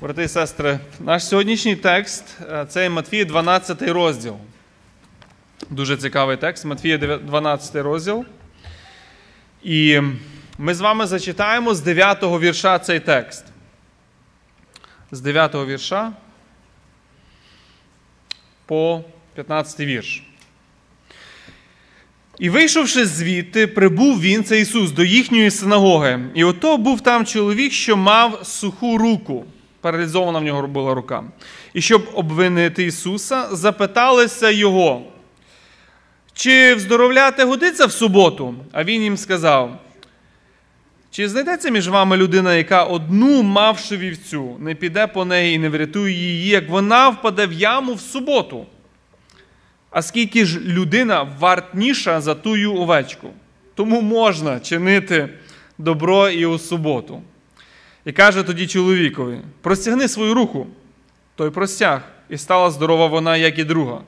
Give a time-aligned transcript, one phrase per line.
[0.00, 4.36] Брати і сестри, наш сьогоднішній текст е, це Матфія 12 розділ.
[5.70, 6.64] Дуже цікавий текст.
[6.64, 8.24] Матфія 12 розділ.
[9.62, 10.00] І
[10.58, 13.44] ми з вами зачитаємо з 9 вірша цей текст.
[15.10, 16.12] З 9 вірша
[18.66, 19.04] по
[19.34, 20.22] 15 вірш.
[22.38, 26.20] І вийшовши звідти, прибув він, це Ісус, до їхньої синагоги.
[26.34, 29.44] І ото був там чоловік, що мав суху руку.
[29.86, 31.24] Паралізована в нього була рука.
[31.74, 35.02] І щоб обвинити Ісуса, запиталися його,
[36.34, 38.54] чи вздоровляти годиться в суботу?
[38.72, 39.80] А він їм сказав:
[41.10, 45.68] чи знайдеться між вами людина, яка одну, мавши вівцю, не піде по неї і не
[45.68, 48.66] врятує її, як вона впаде в яму в суботу?
[49.90, 53.30] А скільки ж людина вартніша за тую овечку?
[53.74, 55.28] Тому можна чинити
[55.78, 57.22] добро і у суботу.
[58.06, 60.66] І каже тоді чоловікові: простягни свою руку.
[61.34, 64.00] Той простяг, і стала здорова вона, як і друга.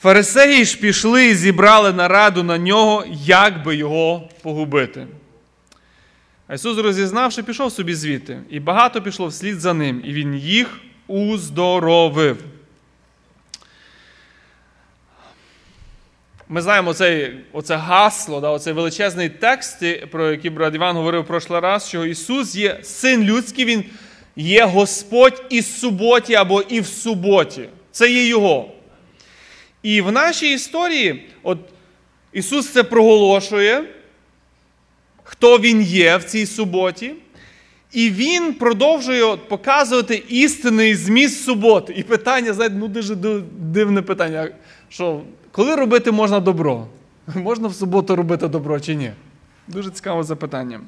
[0.00, 5.06] Фарисеї ж пішли і зібрали нараду на нього, як би його погубити.
[6.48, 10.80] А Ісус, розізнавши, пішов собі звідти, і багато пішло вслід за ним, і Він їх
[11.06, 12.36] уздоровив.
[16.48, 21.26] Ми знаємо оцей, оце гасло, да, оцей величезний текст, про який брат Іван говорив в
[21.26, 23.84] прошлий раз, що Ісус є син людський, Він
[24.36, 27.68] є Господь і в суботі або і в суботі.
[27.92, 28.72] Це є Його.
[29.82, 31.58] І в нашій історії от
[32.32, 33.84] Ісус це проголошує,
[35.22, 37.12] хто Він є в цій суботі.
[37.92, 41.94] І він продовжує показувати істинний зміст суботи.
[41.96, 43.14] І питання, знаєте, ну дуже
[43.58, 44.48] дивне питання.
[44.88, 45.20] Що
[45.52, 46.86] коли робити можна добро?
[47.34, 49.12] Можна в суботу робити добро чи ні?
[49.68, 50.80] Дуже цікаве запитання.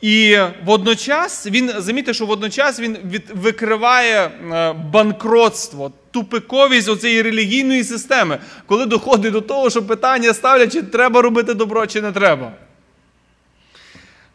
[0.00, 8.38] І водночас він, замітьте, що водночас він від, викриває е, банкротство, тупиковість оцієї релігійної системи,
[8.66, 12.52] коли доходить до того, що питання ставлять, чи треба робити добро, чи не треба.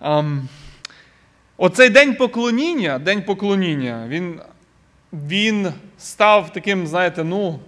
[0.02, 0.42] Um,
[1.58, 4.40] оцей день поклоніння, день поклоніння, він,
[5.14, 7.60] він став таким, знаєте, ну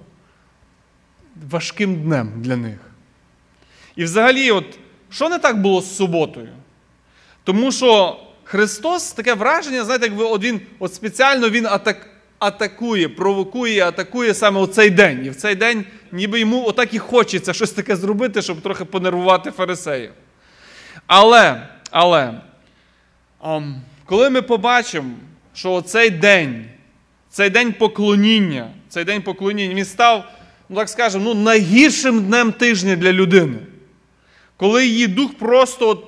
[1.49, 2.79] важким днем для них.
[3.95, 6.49] І взагалі, от, що не так було з суботою?
[7.43, 12.07] Тому що Христос таке враження, знаєте, якби от він от спеціально він атак,
[12.39, 15.25] атакує, провокує, атакує саме оцей день.
[15.25, 19.51] І в цей день ніби йому отак і хочеться щось таке зробити, щоб трохи понервувати
[19.51, 20.11] фарисеїв.
[21.07, 22.41] Але, але,
[24.05, 25.11] коли ми побачимо,
[25.53, 26.65] що цей день,
[27.29, 30.31] цей день поклоніння, цей день поклоніння, він став
[30.69, 33.57] ну так скажемо, ну, найгіршим днем тижня для людини.
[34.57, 36.03] Коли її дух просто от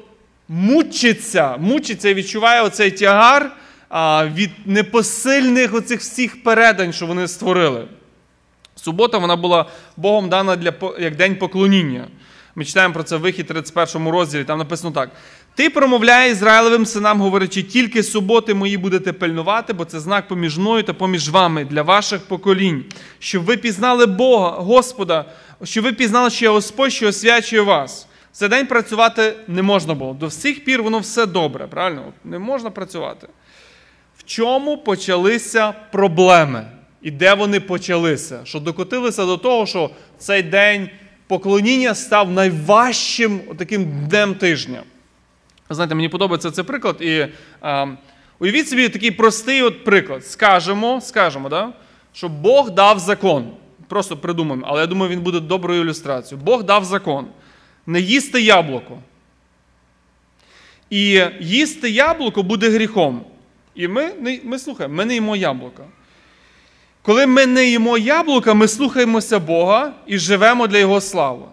[0.48, 3.52] мучиться, мучиться і відчуває оцей тягар
[3.90, 7.88] а, від непосильних оцих всіх передань, що вони створили.
[8.76, 9.66] Субота вона була
[9.98, 12.08] Богом дана для, як день поклоніння.
[12.56, 15.10] Ми читаємо про це в вихід 31 розділі, там написано так:
[15.60, 20.84] ти промовляє Ізраїлевим синам, говорячи, тільки суботи мої будете пильнувати, бо це знак поміж мною
[20.84, 22.86] та поміж вами для ваших поколінь,
[23.20, 25.26] щоб ви пізнали Бога, Господа,
[25.64, 28.08] щоб ви пізнали, що я Господь, що освячує вас.
[28.34, 30.14] За день працювати не можна було.
[30.14, 32.14] До всіх пір воно все добре, правильно?
[32.24, 33.28] Не можна працювати.
[34.18, 36.66] В чому почалися проблеми?
[37.02, 38.40] І де вони почалися?
[38.44, 40.90] Що докотилися до того, що цей день
[41.28, 44.84] поклоніння став найважчим таким днем тижня.
[45.70, 46.98] Знаєте, мені подобається цей приклад.
[47.02, 47.28] І
[47.62, 47.88] а,
[48.40, 50.26] уявіть собі такий простий от приклад.
[50.26, 51.74] Скажемо, скажемо, да,
[52.14, 53.52] що Бог дав закон.
[53.88, 56.46] Просто придумаємо, але я думаю, він буде доброю ілюстрацією.
[56.46, 57.28] Бог дав закон.
[57.86, 58.98] Не їсти яблуко.
[60.90, 63.26] І їсти яблуко буде гріхом.
[63.76, 64.14] І ми
[64.44, 65.84] ми слухаємо, ми не їмо яблука.
[67.02, 71.46] Коли ми не їмо яблука, ми слухаємося Бога і живемо для Його слави.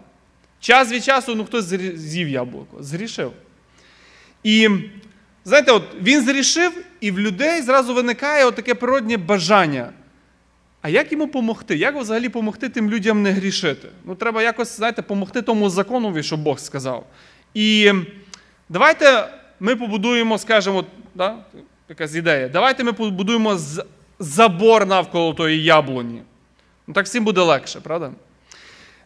[0.61, 3.33] Час від часу ну, хтось з'їв яблуко, згрішив.
[4.43, 4.69] І
[5.45, 9.93] знаєте, от він зрішив, і в людей зразу виникає таке природнє бажання.
[10.83, 11.77] А як йому допомогти?
[11.77, 13.89] Як взагалі допомогти тим людям не грішити?
[14.05, 17.07] Ну, треба якось, знаєте, допомогти тому законові, що Бог сказав.
[17.55, 17.93] І
[18.69, 19.29] давайте
[19.61, 20.85] ми побудуємо, скажімо,
[21.15, 21.39] да,
[21.89, 22.49] якась ідея.
[22.49, 23.59] Давайте ми побудуємо
[24.19, 26.23] забор навколо тої яблуні.
[26.87, 28.13] Ну, Так всім буде легше, правда?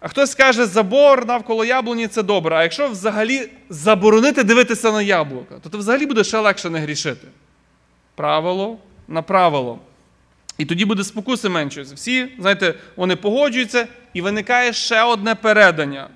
[0.00, 2.56] А хтось скаже, забор навколо яблуні це добре.
[2.56, 7.26] А якщо взагалі заборонити дивитися на яблука, то ти взагалі буде ще легше не грішити.
[8.14, 9.78] Правило на правило.
[10.58, 11.86] І тоді буде спокуси меншої.
[11.94, 16.08] Всі, знаєте, вони погоджуються, і виникає ще одне передання.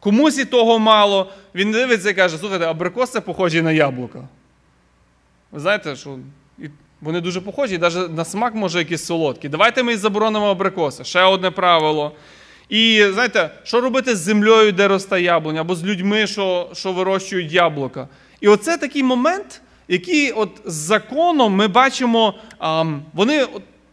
[0.00, 4.28] Комусь і того мало, він дивиться і каже, слухайте, абрикос це похожий на яблука.
[5.52, 6.18] Ви знаєте, що
[7.00, 9.48] Вони дуже похожі, навіть на смак може якісь солодкі.
[9.48, 11.04] Давайте ми і заборонимо абрикоси.
[11.04, 12.12] Ще одне правило.
[12.70, 17.52] І знаєте, що робити з землею, де росте яблуня, або з людьми, що що вирощують
[17.52, 18.08] яблука.
[18.40, 22.34] І оце такий момент, який от з законом ми бачимо,
[23.12, 23.46] вони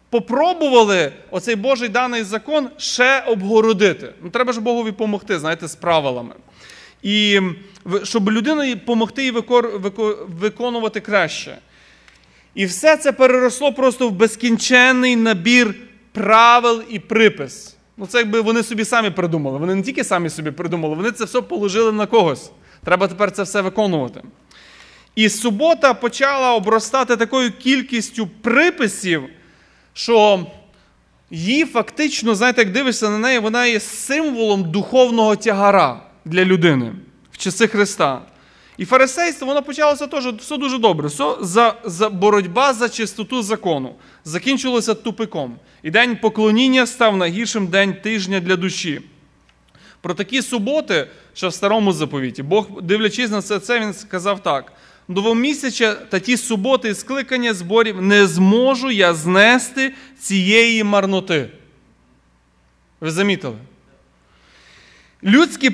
[0.09, 4.13] попробували оцей Божий даний закон ще обгородити.
[4.24, 6.35] Ну, Треба ж Богові допомогти, знаєте, з правилами.
[7.03, 7.39] І
[8.03, 9.33] щоб людині допомогти їй
[10.27, 11.57] виконувати краще.
[12.56, 15.75] І все це переросло просто в безкінченний набір
[16.12, 17.76] правил і припис.
[17.98, 19.58] Ну, це якби вони собі самі придумали.
[19.58, 22.52] Вони не тільки самі собі придумали, вони це все положили на когось.
[22.86, 24.22] Треба тепер це все виконувати.
[25.16, 29.24] І субота почала обростати такою кількістю приписів,
[29.94, 30.46] що
[31.32, 36.94] її фактично, знаєте, як дивишся на неї, вона є символом духовного тягара для людини
[37.32, 38.22] в часи Христа.
[38.77, 41.07] І фарисейство воно почалося теж все дуже добре.
[41.07, 43.95] Все за, за боротьба за чистоту закону
[44.25, 45.56] закінчилося тупиком.
[45.83, 49.01] І день поклоніння став найгіршим день тижня для душі.
[50.01, 54.74] Про такі суботи, що в старому заповіті, Бог, дивлячись на це, це він сказав так:
[55.07, 61.50] новомісяча та ті суботи і скликання зборів не зможу я знести цієї марноти.
[63.01, 63.56] Ви замітили?
[65.24, 65.69] Людські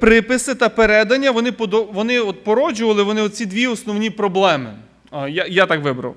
[0.00, 1.52] приписи та передання вони
[1.92, 4.74] вони от породжували вони оці дві основні проблеми.
[5.12, 6.14] Я я так вибрав.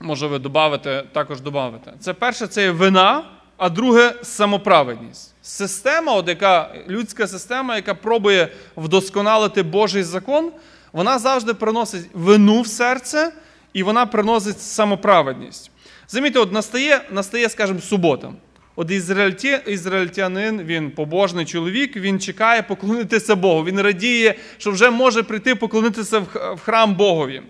[0.00, 1.92] Може, ви додавите, також додавите.
[2.00, 3.24] Це перше це є вина,
[3.56, 5.34] а друге самоправедність.
[5.42, 10.52] Система, от яка, людська система, яка пробує вдосконалити Божий закон,
[10.92, 13.32] вона завжди приносить вину в серце
[13.72, 15.70] і вона приносить самоправедність.
[16.08, 18.32] Замітьте, от настає, настає, скажімо, субота.
[18.76, 23.64] От ізраїльті, ізраїльтянин, він побожний чоловік, він чекає поклонитися Богу.
[23.64, 27.42] Він радіє, що вже може прийти поклонитися в храм Богові.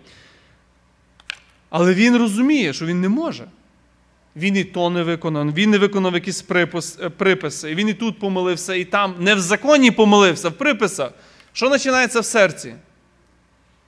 [1.71, 3.45] Але він розуміє, що він не може.
[4.37, 6.43] Він і то не виконав, він не виконав якісь
[7.17, 11.11] приписи, він і тут помилився, і там не в законі помилився, в приписах.
[11.53, 12.75] Що починається в серці?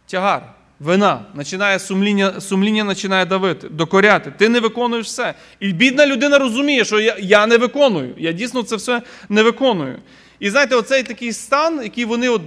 [0.07, 4.33] Тягар вина, починає сумління сумління починає давити, докоряти.
[4.39, 5.35] Ти не виконуєш все.
[5.61, 8.15] І бідна людина розуміє, що я я не виконую.
[8.19, 9.99] Я дійсно це все не виконую.
[10.41, 12.43] І знаєте, оцей такий стан, який вони от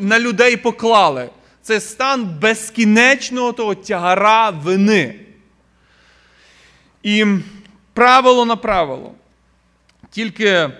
[0.00, 1.28] на людей поклали,
[1.62, 5.14] це стан безкінечного того тягара вини.
[7.02, 7.24] І
[7.92, 9.12] правило на правило.
[10.10, 10.70] Тільки,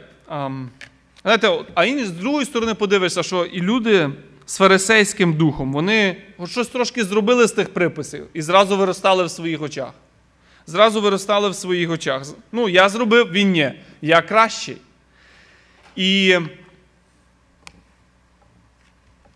[1.23, 4.11] знаєте, а з другої сторони подивишся, що і люди
[4.47, 5.73] з фарисейським духом.
[5.73, 6.17] Вони
[6.47, 9.93] щось трошки зробили з тих приписів і зразу виростали в своїх очах.
[10.67, 12.23] Зразу виростали в своїх очах.
[12.53, 13.73] Ну, я зробив, він ні.
[14.03, 14.77] Я кращий.
[15.97, 16.39] І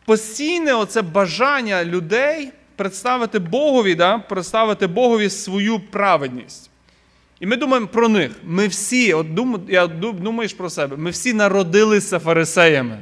[0.05, 6.71] постійне оце бажання людей представити Богові, да, представити Богові свою праведність.
[7.41, 8.33] І ми думаємо про них.
[8.45, 12.99] Ми всі, от дум, я думаєш про себе, ми всі народилися фарисеями.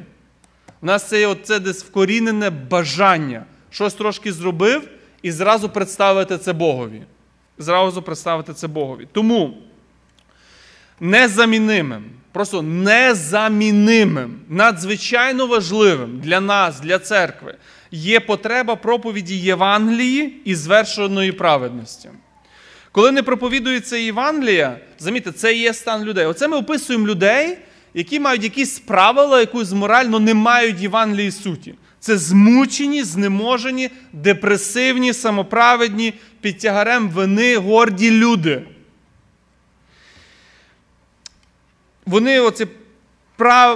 [0.83, 3.45] У нас це це десь вкорінене бажання.
[3.71, 4.89] Щось трошки зробив
[5.23, 7.03] і зразу представити це Богові.
[7.59, 9.09] Зразу представити це Богові.
[9.13, 9.59] Тому
[11.01, 17.55] незамінимим, просто незамінимим, надзвичайно важливим для нас, для церкви,
[17.91, 22.11] є потреба проповіді Євангелії і звершеної праведності.
[22.93, 26.27] Коли не проповідується Євангелія, замітьте, це є стан людей.
[26.27, 27.59] Оце ми описуємо людей,
[27.95, 31.75] які мають якісь правила, якусь мораль, але не мають Євангелії суті.
[32.01, 38.63] Це змучені, знеможені, депресивні, самоправедні, під тягарем вини, горді люди.
[42.07, 42.67] Вони оце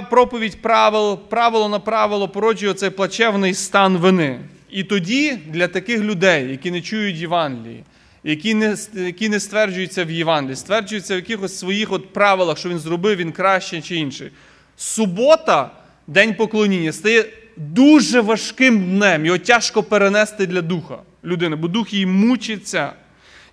[0.09, 4.39] проповідь правил, правило на правило породжує цей плачевний стан вини.
[4.69, 7.83] І тоді для таких людей, які не чують Євангелії,
[8.23, 12.79] які не які не стверджуються в Євангелії, стверджуються в якихось своїх от правилах, що він
[12.79, 14.31] зробив, він краще чи інший.
[14.77, 15.71] Субота,
[16.07, 17.25] день поклоніння, стає
[17.57, 19.25] дуже важким днем.
[19.25, 22.93] Його тяжко перенести для духа людини, бо дух їй мучиться.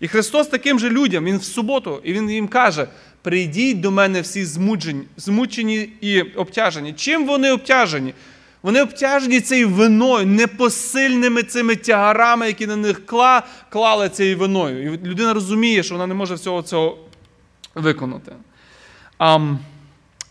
[0.01, 2.87] І Христос таким же людям, Він в суботу, і Він їм каже:
[3.23, 6.93] прийдіть до мене всі змучені, змучені і обтяжені.
[6.93, 8.15] Чим вони обтяжені?
[8.63, 14.95] Вони обтяжені цією виною, непосильними цими тягарами, які на них кла, клали цією виною.
[14.95, 16.99] І людина розуміє, що вона не може всього цього
[17.75, 18.33] виконати.
[19.19, 19.39] А,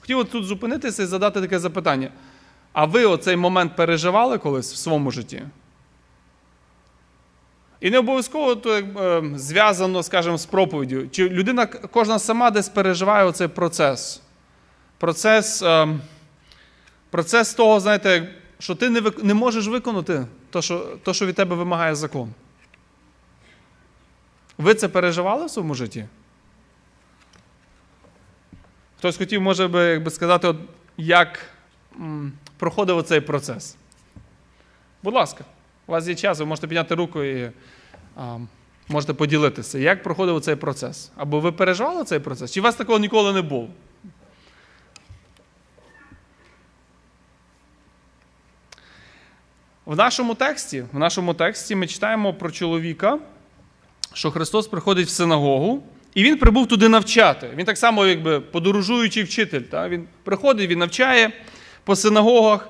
[0.01, 2.09] хотів тут зупинитися і задати таке запитання.
[2.73, 5.43] А ви оцей момент переживали колись в своєму житті?
[7.81, 11.07] І не обов'язково то, е, зв'язано, скажімо, з проповіддю.
[11.11, 14.21] Чи людина кожна сама десь переживає оцей процес?
[14.97, 15.61] Процес.
[15.63, 15.87] Е,
[17.09, 21.55] Процес того, знаєте, що ти не не можеш виконати те, що, то, що від тебе
[21.55, 22.33] вимагає закон.
[24.57, 26.05] Ви це переживали в своєму житті?
[28.97, 30.57] Хтось хотів, може би, якби сказати, от,
[30.97, 31.39] як
[31.95, 33.75] м, проходив цей процес.
[35.03, 35.43] Будь ласка,
[35.87, 37.51] у вас є час, ви можете підняти руку і
[38.15, 38.37] а,
[38.87, 41.11] можете поділитися, як проходив цей процес.
[41.15, 43.67] Або ви переживали цей процес, чи у вас такого ніколи не було?
[49.89, 53.19] В нашому тексті, в нашому тексті ми читаємо про чоловіка,
[54.13, 57.49] що Христос приходить в синагогу, і він прибув туди навчати.
[57.55, 59.61] Він так само, якби подорожуючий вчитель.
[59.61, 59.91] Так?
[59.91, 61.31] Він приходить, він навчає
[61.83, 62.69] по синагогах.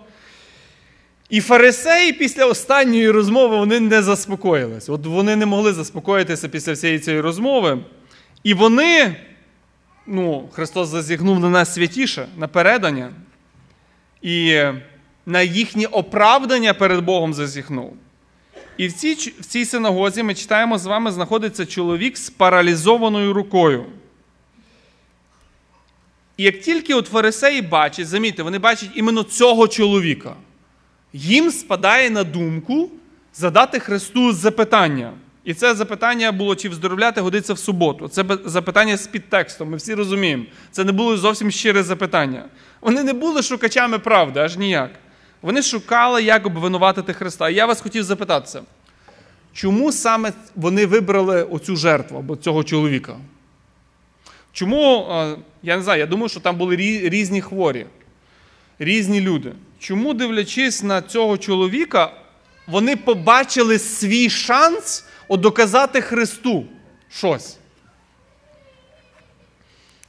[1.30, 4.90] І фарисеї після останньої розмови вони не заспокоїлись.
[4.90, 7.78] От вони не могли заспокоїтися після всієї цієї розмови.
[8.44, 9.16] І вони,
[10.08, 13.12] ну, Христос зазігнув на нас святіше, на передання.
[14.22, 14.64] І
[15.30, 17.94] на їхнє оправдання перед Богом зазіхнув.
[18.78, 23.86] І в цій, в цій синагозі ми читаємо, з вами знаходиться чоловік з паралізованою рукою.
[26.38, 30.36] І як тільки от фарисеї бачать, замітьте, вони бачать іменно цього чоловіка,
[31.14, 32.90] їм спадає на думку
[33.34, 35.14] задати Христу запитання.
[35.44, 38.08] І це запитання було, чи вздоровляти годиться в суботу.
[38.08, 40.44] Це запитання з підтекстом, ми всі розуміємо.
[40.72, 42.46] Це не було зовсім щире запитання.
[42.82, 44.92] Вони не були шукачами правди, аж ніяк.
[45.42, 47.50] Вони шукали, як обвинуватити Христа.
[47.50, 48.62] І я вас хотів запитатися,
[49.54, 53.16] чому саме вони вибрали оцю жертву або цього чоловіка?
[54.52, 55.08] Чому,
[55.64, 56.76] я не знаю, я думаю, що там були
[57.10, 57.86] різні хворі,
[58.80, 59.52] різні люди.
[59.80, 62.12] Чому, дивлячись на цього чоловіка,
[62.68, 66.66] вони побачили свій шанс доказати Христу
[67.10, 67.58] щось?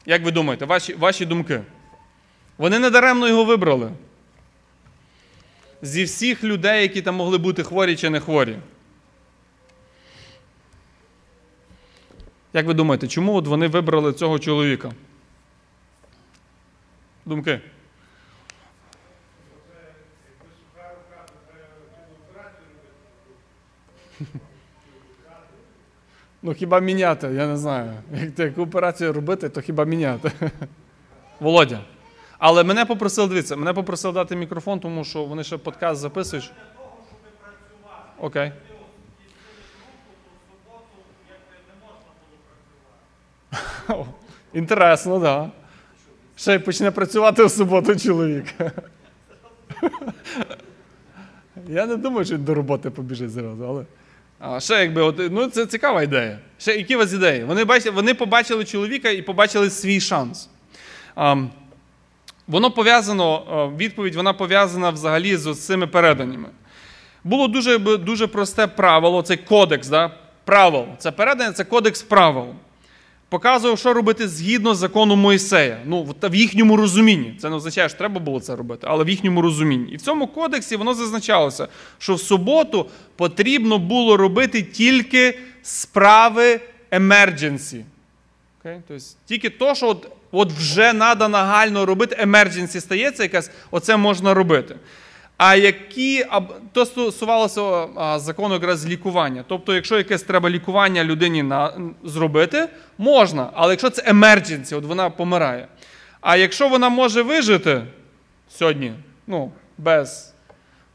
[0.06, 1.60] Як ви думаєте, ваші, ваші думки?
[2.58, 3.90] Вони недаремно його вибрали
[5.82, 8.58] зі всіх людей, які там могли бути хворі чи не хворі.
[12.52, 14.92] Як ви думаєте, чому от вони вибрали цього чоловіка?
[17.26, 17.60] Думки?
[26.42, 27.92] Ну, хіба міняти, я не знаю.
[28.14, 30.32] Як таку операцію робити, то хіба міняти.
[31.40, 31.80] Володя.
[32.40, 36.52] Але мене попросили, дивіться, мене попросили дати мікрофон, тому що вони ще подкаст записують.
[38.18, 38.52] Окей.
[44.52, 45.22] Інтересно, так.
[45.22, 45.50] Да.
[46.36, 48.44] Ще й почне працювати в суботу чоловік.
[51.68, 53.84] Я не думаю, що він до роботи побіжить зразу, але.
[54.38, 56.38] А ще якби, от, ну це цікава ідея.
[56.58, 57.44] Ще які у вас ідеї?
[57.44, 60.48] Вони бачили, вони побачили чоловіка і побачили свій шанс.
[61.16, 61.48] Um,
[62.50, 63.42] Воно пов'язано,
[63.72, 66.48] е, відповідь вона пов'язана взагалі з цими переданнями.
[67.24, 69.88] Було дуже дуже просте правило, це кодекс.
[69.88, 70.10] да?
[70.44, 70.84] правил.
[70.98, 72.46] Це передання, це кодекс правил.
[73.28, 75.78] Показував, що робити згідно з законом Моїсея.
[75.84, 77.34] Ну, в їхньому розумінні.
[77.40, 79.92] Це не означає, що треба було це робити, але в їхньому розумінні.
[79.92, 86.60] І в цьому кодексі воно зазначалося, що в суботу потрібно було робити тільки справи
[86.92, 87.82] emergency.
[88.64, 88.80] Okay?
[88.88, 94.34] Тобто, Тільки то, що от от вже треба нагально робити, emergency стається якась, оце можна
[94.34, 94.76] робити.
[95.36, 96.26] А які
[96.72, 97.86] то стосувалося
[98.18, 99.44] закону якраз лікування.
[99.48, 101.72] Тобто, якщо якесь треба лікування людині на,
[102.04, 103.50] зробити, можна.
[103.54, 105.68] Але якщо це emergency, от вона помирає.
[106.20, 107.82] А якщо вона може вижити
[108.48, 108.92] сьогодні,
[109.26, 110.34] ну, без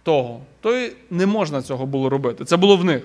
[0.04, 2.46] того, то не можна цього було робити.
[2.46, 3.04] Це було в них.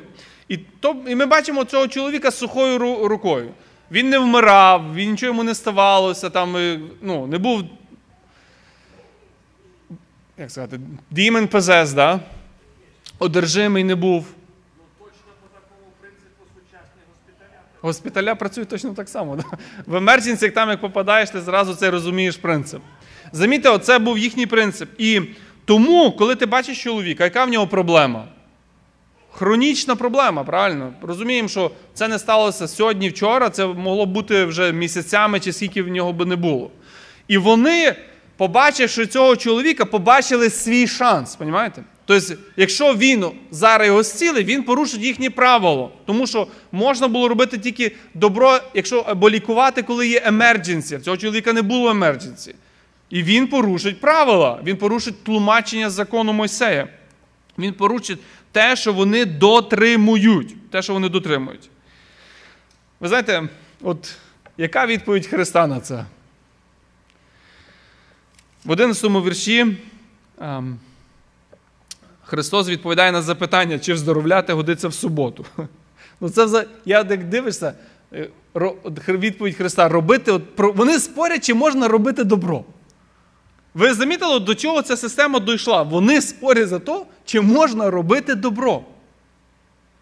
[0.49, 3.51] І то, і ми бачимо цього чоловіка з сухою рукою.
[3.91, 7.65] Він не вмирав, він нічого йому не ставалося, там, ну, не був.
[10.39, 10.81] Як сказати,
[11.13, 12.21] demon possessed, да?
[13.19, 14.27] одержимий не був.
[14.99, 17.61] Точно по такому принципу сучасні госпіталя.
[17.81, 19.37] Госпіталя працюють точно так само.
[19.37, 19.45] Да?
[19.87, 22.83] В емердженсі, як там як попадаєш, ти зразу це розумієш принцип.
[23.33, 24.91] Замітьте, оце був їхній принцип.
[24.99, 25.23] І
[25.65, 28.25] тому, коли ти бачиш чоловіка, яка в нього проблема?
[29.41, 30.93] Хронічна проблема, правильно?
[31.03, 35.89] Розуміємо, що це не сталося сьогодні, вчора, це могло бути вже місяцями, чи скільки в
[35.89, 36.71] нього би не було.
[37.29, 37.97] І вони,
[38.37, 41.37] побачивши цього чоловіка, побачили свій шанс.
[41.37, 41.83] Понимаєте?
[42.05, 45.93] Тобто, якщо він зараз його зцілить, він порушить їхнє правило.
[46.07, 50.99] Тому що можна було робити тільки добро, якщо або лікувати, коли є emergency.
[50.99, 52.55] Цього чоловіка не було emergency.
[53.11, 56.89] І він порушить правила, він порушить тлумачення закону Мойсея.
[57.59, 58.19] Він порушить
[58.53, 60.71] те, що вони дотримують.
[60.71, 61.71] Те, що вони дотримують.
[63.01, 63.49] Ви знаєте,
[63.83, 64.15] от
[64.57, 66.05] яка відповідь Христа на це?
[68.65, 69.77] В 11 вірші
[70.41, 70.79] ем,
[72.25, 75.45] Христос відповідає на запитання, чи вздоровляти годиться в суботу.
[76.23, 77.75] Ну це я як дивишся,
[78.13, 78.29] е,
[79.09, 80.33] відповідь Христа робити.
[80.33, 82.65] От, Вони спорять, чи можна робити добро.
[83.75, 85.83] Ви замітили, до чого ця система дійшла?
[85.83, 88.83] Вони спорять за те, чи можна робити добро.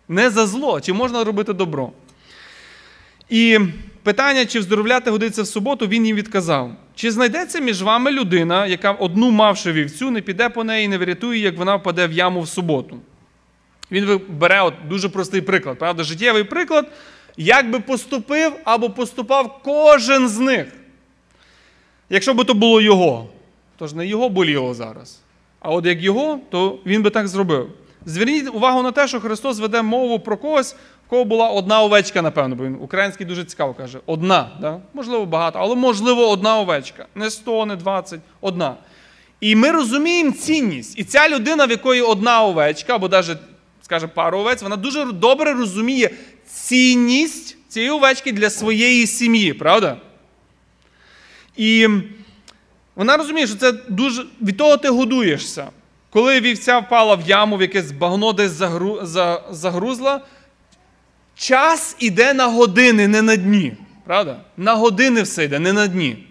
[0.09, 1.93] Не за зло, чи можна робити добро.
[3.29, 3.59] І
[4.03, 6.73] питання, чи вздоровляти годиться в суботу, він їм відказав.
[6.95, 11.41] Чи знайдеться між вами людина, яка одну мавши вівцю, не піде по неї, не врятує,
[11.41, 13.01] як вона впаде в яму в суботу?
[13.91, 16.93] Він бере от дуже простий приклад, правда, життєвий приклад,
[17.37, 20.67] як би поступив або поступав кожен з них.
[22.11, 23.29] Якщо би то було його,
[23.77, 25.21] то ж не його боліло зараз.
[25.61, 27.71] А от як його, то він би так зробив.
[28.07, 30.75] Зверніть увагу на те, що Христос веде мову про когось,
[31.07, 33.99] в кого була одна овечка, напевно, бо він український дуже цікаво каже.
[34.07, 34.81] Одна, да?
[34.95, 37.07] можливо, багато, але можливо, одна овечка.
[37.15, 38.77] Не 100, не 20, одна.
[39.41, 40.99] І ми розуміємо цінність.
[40.99, 43.39] І ця людина, в якої одна овечка, або навіть,
[43.83, 46.11] скажімо, пара овець, вона дуже добре розуміє
[46.47, 49.97] цінність цієї овечки для своєї сім'ї, правда?
[51.57, 51.89] І
[52.99, 55.69] вона розуміє, що це дуже від того ти годуєшся.
[56.11, 59.01] Коли вівця впала в яму, в якесь багно десь загру...
[59.51, 60.21] загрузла,
[61.35, 63.77] час іде на години, не на дні.
[64.05, 64.41] Правда?
[64.57, 66.27] На години все йде, не на дні.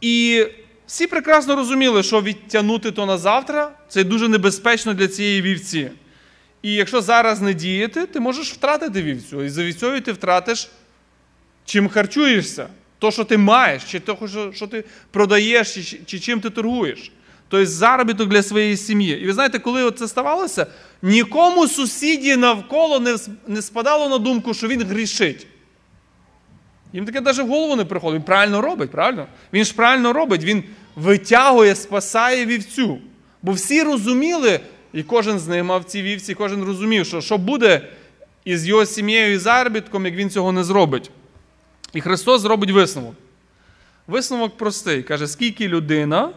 [0.00, 0.46] І
[0.86, 5.90] всі прекрасно розуміли, що відтягнути то на завтра це дуже небезпечно для цієї вівці.
[6.62, 9.42] І якщо зараз не діяти, ти можеш втратити вівцю.
[9.42, 10.70] І за вівцею ти втратиш,
[11.64, 14.18] чим харчуєшся, то, що ти маєш, чи то,
[14.54, 17.12] що ти продаєш, чи, чи чим ти торгуєш.
[17.48, 19.20] Тобто заробіток для своєї сім'ї.
[19.20, 20.66] І ви знаєте, коли це ставалося,
[21.02, 25.46] нікому сусіді навколо не не спадало на думку, що він грішить.
[26.92, 28.20] Їм таке навіть в голову не приходить.
[28.20, 29.26] Він правильно робить, правильно?
[29.52, 30.64] Він ж правильно робить, він
[30.96, 32.98] витягує, спасає вівцю.
[33.42, 34.60] Бо всі розуміли,
[34.92, 37.88] і кожен з них мав ці вівці, кожен розумів, що що буде
[38.44, 41.10] із його сім'єю і заробітком, як він цього не зробить.
[41.96, 43.14] І Христос зробить висновок.
[44.06, 45.02] Висновок простий.
[45.02, 46.30] Каже, скільки людина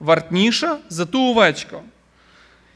[0.00, 1.82] вартніша за ту овечку.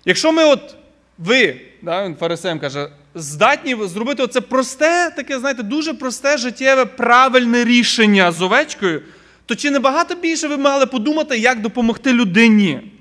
[0.05, 0.77] Якщо ми от
[1.19, 7.65] ви, да, він фарисеям каже, здатні зробити оце просте, таке, знаєте, дуже просте життєве правильне
[7.65, 9.03] рішення з овечкою,
[9.47, 12.93] то чи набагато більше ви мали подумати, як допомогти людині?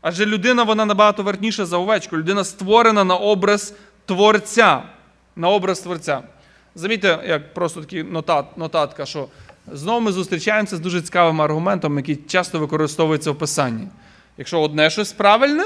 [0.00, 2.16] Адже людина вона набагато вартніша за овечку.
[2.16, 3.74] Людина створена на образ
[4.06, 4.82] Творця.
[5.36, 6.22] На образ Творця.
[6.76, 9.28] Замітьте, як просто такий нотат, нотатка, що
[9.72, 13.88] знову ми зустрічаємося з дуже цікавим аргументом, який часто використовується в писанні.
[14.38, 15.64] Якщо одне щось правильне,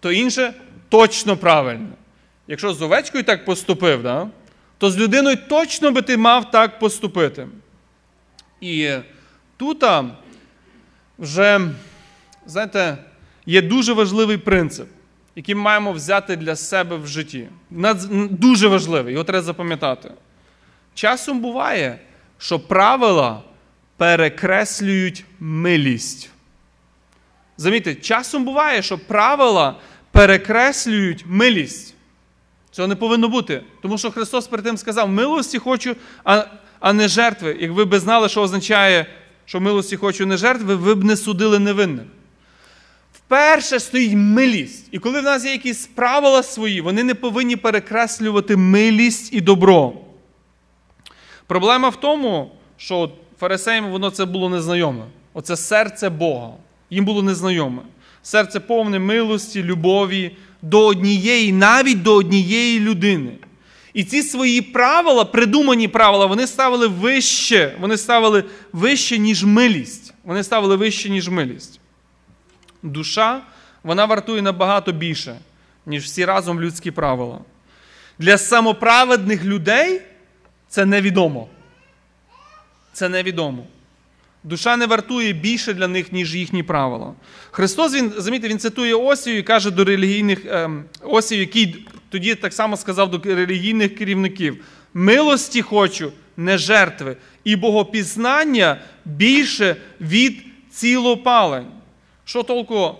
[0.00, 0.54] то інше
[0.88, 1.88] точно правильне.
[2.48, 4.28] Якщо з овечкою так поступив, да,
[4.78, 7.48] то з людиною точно би ти мав так поступити.
[8.60, 8.90] І
[9.56, 9.84] тут
[11.18, 11.60] вже,
[12.46, 12.98] знаєте,
[13.46, 14.88] є дуже важливий принцип,
[15.36, 17.48] який ми маємо взяти для себе в житті.
[18.30, 20.10] Дуже важливий, його треба запам'ятати.
[20.94, 21.98] Часом буває,
[22.38, 23.42] що правила
[23.96, 26.30] перекреслюють милість.
[27.56, 29.76] Замітьте, часом буває, що правила
[30.10, 31.94] перекреслюють милість.
[32.70, 33.62] Цього не повинно бути.
[33.82, 36.44] Тому що Христос перед тим сказав: милості хочу, а
[36.80, 37.56] а не жертви.
[37.60, 39.06] Як ви знали, що означає,
[39.44, 42.04] що милості хочу не жертви, ви б не судили невинних.
[43.12, 44.88] Вперше стоїть милість.
[44.90, 49.92] І коли в нас є якісь правила свої, вони не повинні перекреслювати милість і добро.
[51.52, 53.10] Проблема в тому, що
[53.40, 55.04] фарисеям воно це було незнайоме.
[55.34, 56.50] Оце серце Бога.
[56.90, 57.82] Їм було незнайоме.
[58.22, 63.32] Серце повне милості, любові до однієї, навіть до однієї людини.
[63.94, 70.14] І ці свої правила, придумані правила, вони ставили вище, вони ставили вище, ніж милість.
[70.24, 71.80] Вони ставили вище, ніж милість.
[72.82, 73.40] Душа,
[73.82, 75.36] вона вартує набагато більше,
[75.86, 77.38] ніж всі разом людські правила.
[78.18, 80.00] Для самоправедних людей
[80.72, 81.48] це невідомо.
[82.92, 83.66] Це невідомо.
[84.44, 87.14] Душа не вартує більше для них, ніж їхні правила.
[87.50, 92.52] Христос, він, замітьте, він цитує Осію і каже до релігійних ем, Осію, який тоді так
[92.52, 101.66] само сказав до релігійних керівників: милості хочу, не жертви, і богопізнання більше від цілопалень.
[102.24, 102.94] Що толку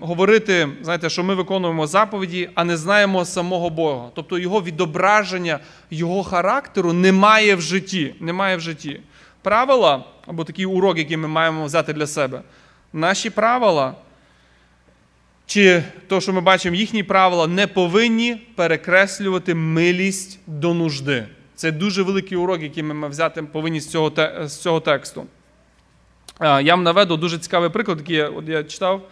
[0.00, 4.10] говорити, знаєте, що ми виконуємо заповіді, а не знаємо самого Бога.
[4.14, 5.58] Тобто його відображення,
[5.90, 8.14] його характеру немає в житті.
[8.20, 9.00] Немає в житті.
[9.42, 12.42] Правила, або такий урок, який ми маємо взяти для себе.
[12.92, 13.94] Наші правила,
[15.46, 21.26] чи то, що ми бачимо, їхні правила, не повинні перекреслювати милість до нужди.
[21.54, 25.26] Це дуже великий урок, який ми взяти повинні з цього з цього тексту.
[26.40, 29.02] Я вам наведу дуже цікавий приклад, який я, от я читав.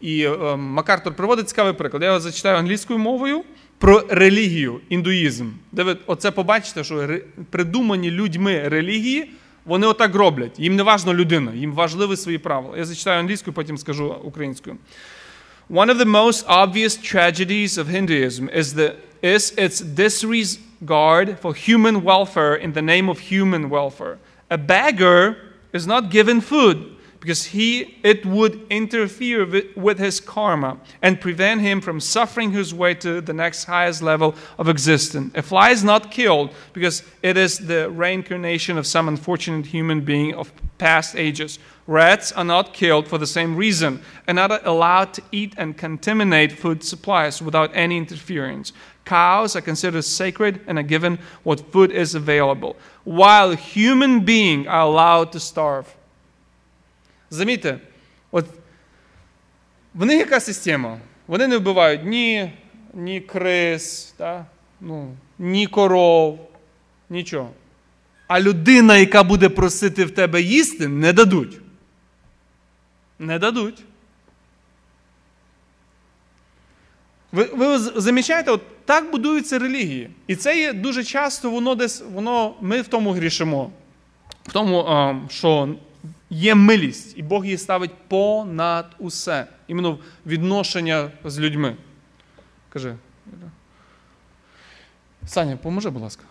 [0.00, 2.02] І е, Макартур приводить цікавий приклад.
[2.02, 3.44] Я його зачитаю англійською мовою,
[3.78, 5.46] про релігію, індуїзм.
[5.72, 7.08] Де ви оце побачите, що
[7.50, 9.30] придумані людьми релігії,
[9.64, 10.58] вони отак роблять.
[10.58, 12.78] Їм не важна людина, їм важливі свої правила.
[12.78, 14.76] Я зачитаю англійською, потім скажу українською.
[15.70, 22.02] One of the most obvious tragedies of Hinduism is, the, is its disregard for human
[22.02, 24.16] welfare in the name of human welfare.
[24.48, 25.36] A beggar
[25.72, 26.76] is not given food
[27.20, 32.72] because he, it would interfere with, with his karma and prevent him from suffering his
[32.72, 35.30] way to the next highest level of existence.
[35.34, 40.34] A fly is not killed because it is the reincarnation of some unfortunate human being
[40.34, 41.58] of past ages.
[41.86, 46.52] Rats are not killed for the same reason and are allowed to eat and contaminate
[46.52, 48.72] food supplies without any interference.
[49.04, 54.82] Cows are considered sacred and are given what food is available, while human beings are
[54.82, 55.94] allowed to starve.
[57.30, 57.78] Замітьте,
[58.30, 58.46] от
[59.94, 60.98] в них яка система?
[61.26, 62.52] Вони не вбивають ні,
[62.94, 64.46] ні крис, та?
[64.80, 66.50] ну, ні коров,
[67.10, 67.50] нічого.
[68.26, 71.58] А людина, яка буде просити в тебе їсти, не дадуть.
[73.18, 73.82] Не дадуть.
[77.32, 80.10] Ви, ви замічаєте, от так будуються релігії.
[80.26, 83.70] І це є дуже часто воно десь, воно, ми в тому грішимо.
[84.42, 84.86] В тому,
[85.28, 85.74] що
[86.30, 89.46] є милість, і Бог її ставить понад усе.
[89.68, 91.76] Іменно відношення з людьми.
[92.68, 92.96] Кажи.
[95.26, 96.24] Саня, поможи, будь ласка.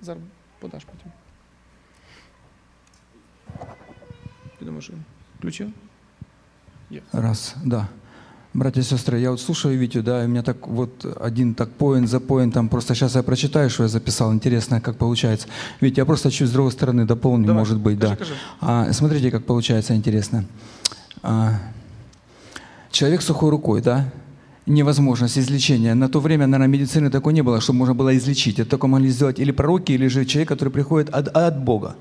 [0.00, 0.22] Зараз
[0.58, 1.12] подаш потім.
[4.58, 4.90] Ти думаєш,
[5.38, 5.72] включив?
[7.12, 7.88] Раз, да.
[8.54, 11.70] Братья и сестры, я вот слушаю Витю, да, и у меня так вот один так
[11.70, 15.48] поинт за поинтом, просто сейчас я прочитаю, что я записал, интересно, как получается.
[15.80, 18.16] Витя, я просто чуть с другой стороны дополню, Давай, может быть, кажи, да.
[18.16, 18.34] кажи.
[18.60, 20.44] А, смотрите, как получается интересно.
[21.22, 21.54] А,
[22.90, 24.12] человек сухой рукой, да,
[24.66, 25.94] невозможность излечения.
[25.94, 28.58] На то время, наверное, медицины такой не было, чтобы можно было излечить.
[28.58, 31.96] Это только могли сделать или пророки, или же человек, который приходит от, от Бога.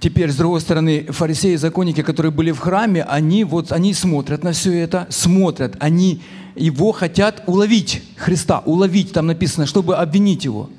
[0.00, 4.42] Теперь, с другой стороны, фарисеи и законники, которые были в храме, они, вот, они смотрят
[4.42, 6.22] на все это, смотрят, они
[6.56, 10.70] его хотят уловить, Христа, уловить, там написано, чтобы обвинить его.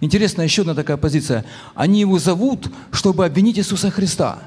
[0.00, 1.44] Интересно, еще одна такая позиция.
[1.74, 4.38] Они его зовут, чтобы обвинить Иисуса Христа.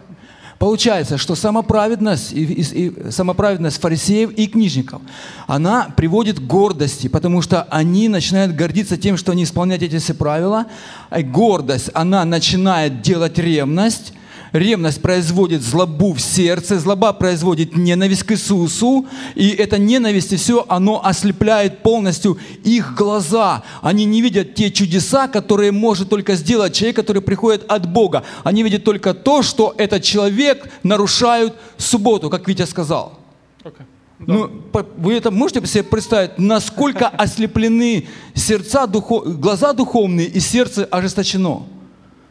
[0.57, 5.01] Получается, что самоправедность, и, и- и самоправедность фарисеев и книжников,
[5.47, 10.13] она приводит к гордости, потому что они начинают гордиться тем, что они исполняют эти все
[10.13, 10.65] правила.
[11.09, 14.13] А гордость, она начинает делать ревность,
[14.55, 20.65] Ревность производит злобу в сердце, злоба производит ненависть к Иисусу, и эта ненависть и все,
[20.69, 23.63] оно ослепляет полностью их глаза.
[23.81, 28.23] Они не видят те чудеса, которые может только сделать человек, который приходит от Бога.
[28.45, 33.19] Они видят только то, что этот человек нарушает субботу, как Витя сказал.
[33.61, 33.85] Окей.
[34.19, 40.85] Ну, по- вы это можете себе представить, насколько ослеплены сердца, духо- глаза духовные и сердце
[40.85, 41.63] ожесточено?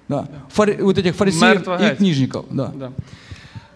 [0.08, 0.28] Да.
[0.56, 1.14] Фари- вот этих
[1.80, 1.98] и геть.
[1.98, 2.44] книжников.
[2.50, 2.72] Да.
[2.76, 2.90] Да.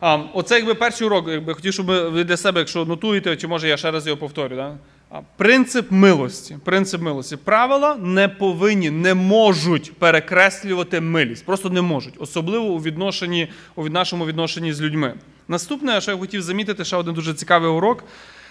[0.00, 3.68] А, оце якби перший урок, якби хотів, щоб ви для себе, якщо нотуєте, чи може
[3.68, 4.56] я ще раз його повторю.
[4.56, 4.74] Да?
[5.10, 6.56] А, принцип милості.
[6.64, 7.36] Принцип милості.
[7.36, 11.44] Правила не повинні, не можуть перекреслювати милість.
[11.44, 12.14] Просто не можуть.
[12.18, 15.14] Особливо у відношенні, у нашому відношенні з людьми.
[15.48, 18.04] Наступне, що я хотів замітити, ще один дуже цікавий урок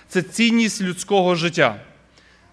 [0.10, 1.76] це цінність людського життя.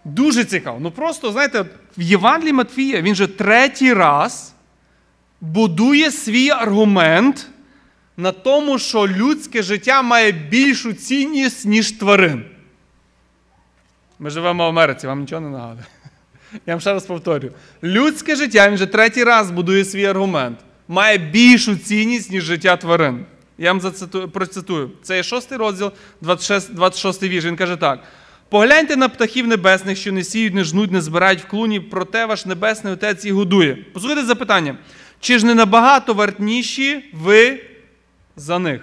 [0.04, 0.78] Дуже цікаво.
[0.80, 1.64] Ну просто, знаєте,
[1.98, 4.54] в Євангелії Матфія він же третій раз
[5.52, 7.48] будує свій аргумент
[8.16, 12.44] на тому, що людське життя має більшу цінність, ніж тварин.
[14.18, 15.86] Ми живемо в Америці, вам нічого не нагадує.
[16.66, 17.50] Я вам ще раз повторю.
[17.82, 23.26] Людське життя, він вже третій раз будує свій аргумент, має більшу цінність, ніж життя тварин.
[23.58, 24.90] Я вам зацитую, процитую.
[25.02, 27.44] Це є шостий розділ, 26, 26 вірш.
[27.44, 28.00] Він каже так:
[28.48, 32.46] погляньте на птахів небесних, що не сіють, не жнуть, не збирають в клуні, проте ваш
[32.46, 33.78] небесний отець їх годує.
[33.92, 34.76] Послухайте запитання:
[35.20, 37.60] чи ж не набагато вартніші ви
[38.36, 38.82] за них?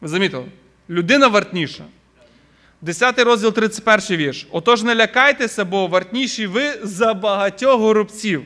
[0.00, 0.44] Ви замітили?
[0.90, 1.84] Людина вартніша.
[2.82, 4.46] 10 розділ 31 вірш.
[4.50, 8.44] Отож не лякайтеся, бо вартніші ви за багатьох горобців.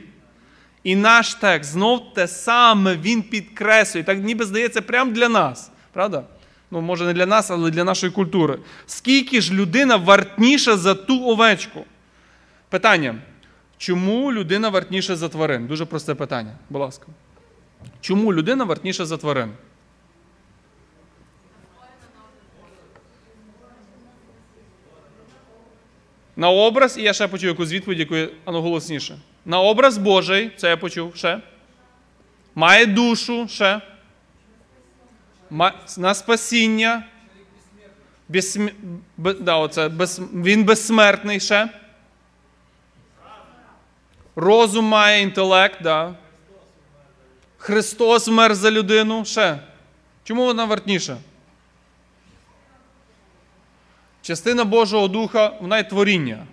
[0.84, 4.02] І наш текст знов те саме він підкреслює.
[4.02, 5.70] Так ніби здається, прямо для нас.
[5.92, 6.24] Правда?
[6.70, 8.58] Ну, може, не для нас, але для нашої культури.
[8.86, 11.84] Скільки ж людина вартніша за ту овечку?
[12.68, 13.14] Питання.
[13.78, 15.66] Чому людина вартніша за тварин?
[15.66, 17.06] Дуже просте питання, будь ласка.
[18.00, 19.52] Чому людина вартніша за тварин?
[26.36, 29.18] На образ, і я ще почув якусь відповідь, яку ану голосніше.
[29.44, 31.40] На образ Божий, це я почув ще.
[32.54, 33.80] Має душу ще.
[35.96, 37.04] На спасіння.
[38.28, 38.68] Безсм...
[39.16, 39.34] Б...
[39.34, 40.20] Да, оце, без...
[40.34, 41.68] Він безсмертний ще.
[44.36, 46.14] Розум має інтелект, да.
[47.58, 49.24] Христос вмер за людину.
[49.24, 49.58] Ще.
[50.24, 51.16] Чому вона вартніша?
[54.22, 56.46] Частина Божого Духа, вона є творіння.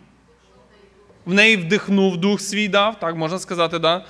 [1.26, 4.06] В неї вдихнув Дух свій дав, так можна сказати, да?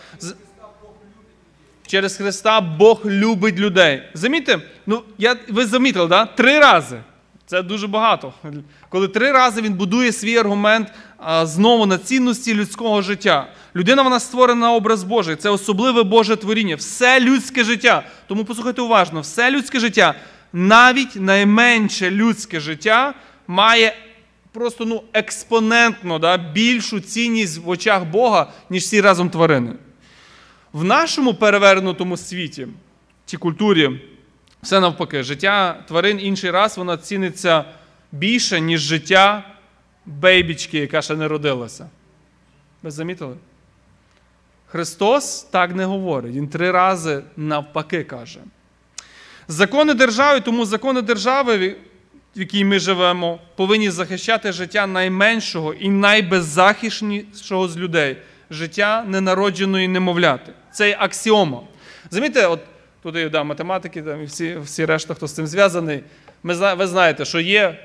[1.87, 4.03] Через Христа Бог любить людей.
[4.13, 6.25] Замітьте, ну я, ви замітили, да?
[6.25, 7.01] три рази.
[7.45, 8.33] Це дуже багато.
[8.89, 13.47] Коли три рази він будує свій аргумент а, знову на цінності людського життя.
[13.75, 15.35] Людина вона створена на образ Божий.
[15.35, 16.75] Це особливе Боже творіння.
[16.75, 18.03] Все людське життя.
[18.27, 20.15] Тому послухайте уважно, все людське життя,
[20.53, 23.13] навіть найменше людське життя,
[23.47, 23.95] має
[24.51, 29.73] просто ну, експонентно да, більшу цінність в очах Бога, ніж всі разом тварини.
[30.73, 32.67] В нашому перевернутому світі
[33.25, 34.01] чи культурі
[34.61, 37.65] все навпаки, життя тварин інший раз воно ціниться
[38.11, 39.43] більше, ніж життя
[40.05, 41.89] бейбічки, яка ще не родилася.
[42.83, 43.35] Ви замітили?
[44.73, 46.35] Христос так не говорить.
[46.35, 48.39] Він три рази навпаки каже.
[49.47, 51.75] Закони держави, тому закони держави,
[52.35, 58.17] в якій ми живемо, повинні захищати життя найменшого і найбеззахиснішого з людей
[58.49, 60.51] життя ненародженої немовляти.
[60.71, 61.61] Це є аксіома.
[62.09, 62.59] Замітьте, от
[63.03, 66.03] тут є да, математики, там, і всі, всі решта, хто з цим зв'язаний.
[66.43, 67.79] Ми, ви знаєте, що є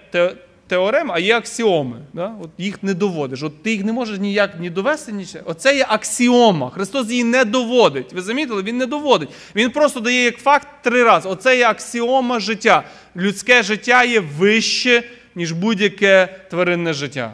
[0.69, 1.97] теорем, а є аксіоми.
[2.13, 2.35] Да?
[2.43, 3.43] От їх не доводиш.
[3.43, 5.43] От ти їх не можеш ніяк ні довести, ні ще.
[5.45, 6.71] Оце є аксіома.
[6.71, 8.13] Христос її не доводить.
[8.13, 8.63] Ви замітили?
[8.63, 9.29] Він не доводить.
[9.57, 11.29] Він просто дає як факт три рази.
[11.29, 12.85] Оце є аксіома життя.
[13.17, 15.03] Людське життя є вище,
[15.35, 17.33] ніж будь-яке тваринне життя.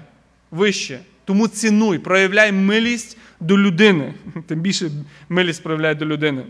[0.51, 0.99] Вище.
[1.25, 4.15] Тому цінуй, проявляй милість до людини.
[4.47, 4.91] Тим більше
[5.29, 6.43] милість проявляй до людини.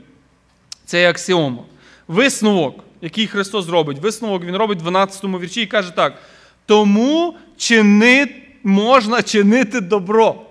[0.87, 1.62] Це є аксіома.
[2.09, 6.18] Висновок, який Христос робить, висновок він робить в 12 вірші і каже так:
[6.66, 8.29] тому чини,
[8.62, 10.42] можна чинити добро.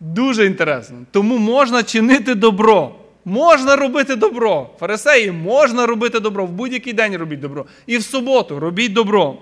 [0.00, 0.96] Дуже інтересно.
[1.10, 2.94] Тому можна чинити добро.
[3.24, 4.70] Можна робити добро.
[4.80, 6.46] Фарисеї, можна робити добро.
[6.46, 7.66] В будь-який день робіть добро.
[7.86, 9.38] І в суботу робіть добро.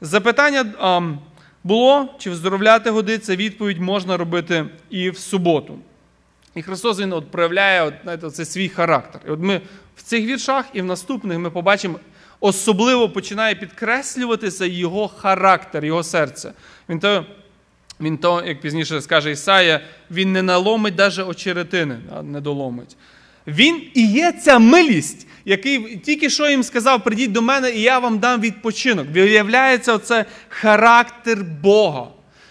[0.00, 1.18] Запитання ам,
[1.64, 5.78] було, чи вздоровляти годиться, відповідь можна робити і в суботу.
[6.54, 9.20] І Христос Він от проявляє от, знаєте, це свій характер.
[9.26, 9.60] І от ми
[9.96, 11.98] в цих віршах і в наступних ми побачимо,
[12.40, 16.52] особливо починає підкреслюватися його характер, його серце.
[16.88, 17.26] Він то,
[18.00, 22.96] він то як пізніше скаже Ісая, він не наломить навіть очеретини, не доломить.
[23.46, 27.98] Він і є ця милість, який тільки що їм сказав, прийдіть до мене, і я
[27.98, 29.06] вам дам відпочинок.
[29.12, 32.06] Виявляється, оце характер Бога,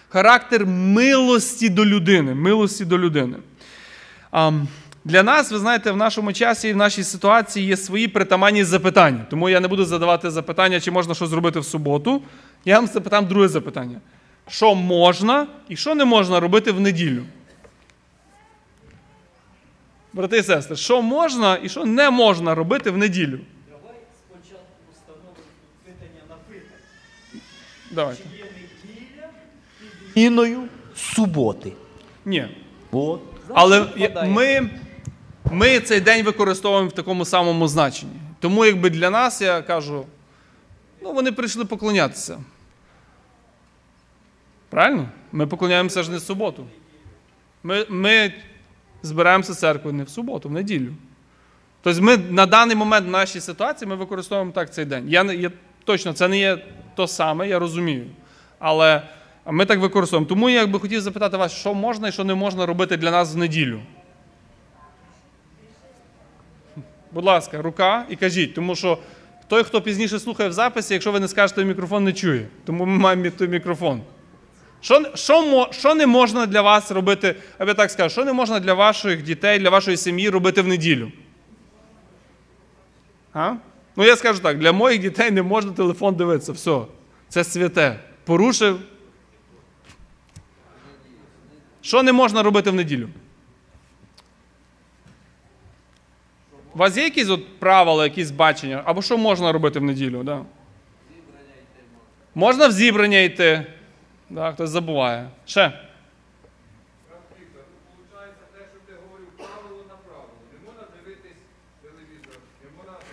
[0.10, 2.34] характер милості до людини.
[2.34, 3.38] Милості до людини.
[4.32, 4.68] Ам,
[5.06, 9.26] Для нас, ви знаєте, в нашому часі і в нашій ситуації є свої притаманні запитання.
[9.30, 12.22] Тому я не буду задавати запитання, чи можна щось зробити в суботу.
[12.66, 14.02] Я вам запитам друге запитання:
[14.48, 17.24] що можна і що не можна робити в неділю?
[20.14, 23.40] Брати і сестри, що можна і що не можна робити в неділю?
[23.70, 25.36] Давай спочатку встановимо
[25.86, 27.44] питання на питання.
[27.92, 28.24] Давайте.
[28.38, 29.30] Є неділя
[30.16, 30.60] іною
[30.96, 31.74] суботи.
[32.26, 32.48] Ні.
[32.92, 33.22] От.
[33.54, 33.86] Але
[34.28, 34.70] ми,
[35.52, 38.16] ми цей день використовуємо в такому самому значенні.
[38.40, 40.06] Тому, якби для нас, я кажу,
[41.02, 42.38] ну вони прийшли поклонятися.
[44.70, 45.10] Правильно?
[45.32, 46.66] Ми поклоняємося ж не в суботу.
[47.64, 48.34] Ми, ми
[49.04, 50.94] збираємося в церкву не в суботу, в неділю.
[51.82, 55.10] Тобто ми на даний момент в нашій ситуації ми використовуємо так цей день.
[55.10, 55.52] Я, я,
[55.84, 56.58] точно, це не є
[56.96, 58.06] то саме, я розумію.
[58.60, 59.04] Але
[59.46, 60.30] ми так використовуємо.
[60.30, 63.36] Тому я би хотів запитати вас, що можна і що не можна робити для нас
[63.36, 63.80] в неділю.
[67.14, 68.98] Будь ласка, рука і кажіть, тому що
[69.48, 72.48] той, хто пізніше слухає в записі, якщо ви не скажете, мікрофон не чує.
[72.66, 74.02] Тому ми маємо той мікрофон.
[74.82, 78.74] Що, що, що не можна для вас робити, я так скажу, що не можна для
[78.74, 81.12] ваших дітей, для вашої сім'ї робити в неділю?
[83.34, 83.56] А?
[83.96, 86.52] Ну, я скажу так: для моїх дітей не можна телефон дивитися.
[86.52, 86.82] Все.
[87.30, 88.00] Це святе.
[88.26, 88.80] Порушив.
[91.82, 93.10] Що не можна робити в неділю?
[96.76, 98.82] У вас є якісь от правила, якісь бачення?
[98.86, 100.24] Або що можна робити в неділю?
[100.24, 100.42] Да?
[102.36, 103.66] Можна в зібрання йти.
[104.30, 105.30] Да, хтось забуває.
[105.46, 105.80] Ще.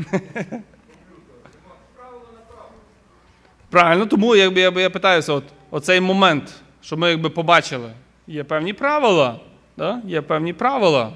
[3.70, 7.92] Правильно, тому якби, я, я питаюся, от, оцей момент, що ми якби побачили,
[8.26, 9.40] є певні правила.
[9.76, 10.02] Да?
[10.04, 11.12] Є певні правила.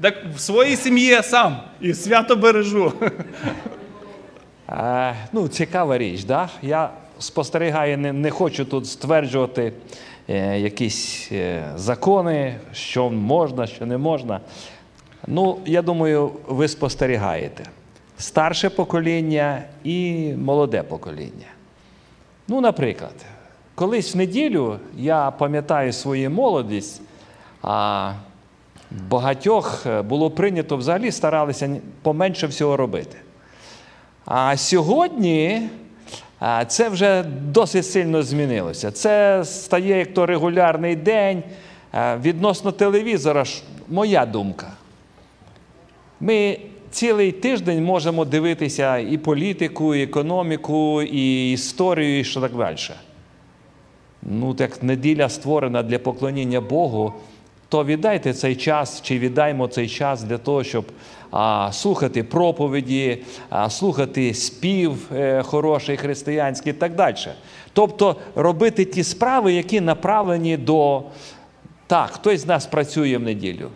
[0.00, 2.92] Так в своїй сім'ї я сам і свято бережу.
[4.68, 6.48] Е, ну, цікава річ, да?
[6.62, 9.72] Я спостерігаю, не, не хочу тут стверджувати
[10.28, 14.40] е, якісь е, закони, що можна, що не можна.
[15.26, 17.64] Ну, я думаю, ви спостерігаєте.
[18.18, 21.46] Старше покоління і молоде покоління.
[22.48, 23.14] Ну, наприклад,
[23.74, 27.02] колись в неділю я пам'ятаю свою молодість,
[27.62, 28.12] а
[29.08, 33.16] багатьох е, було прийнято взагалі старалися поменше всього робити.
[34.24, 35.68] А сьогодні
[36.66, 38.90] це вже досить сильно змінилося.
[38.90, 41.42] Це стає як то регулярний день.
[42.22, 43.44] Відносно телевізора,
[43.88, 44.72] моя думка.
[46.20, 46.58] Ми
[46.90, 52.76] цілий тиждень можемо дивитися і політику, і економіку, і історію, і що так далі.
[54.22, 57.12] Ну, так неділя створена для поклоніння Богу,
[57.70, 60.84] то віддайте цей час, чи віддаймо цей час для того, щоб
[61.30, 67.16] а, слухати проповіді, а, слухати спів е, хороший християнський і так далі.
[67.72, 71.02] Тобто робити ті справи, які направлені до.
[71.86, 73.68] Так, хтось з нас працює в неділю.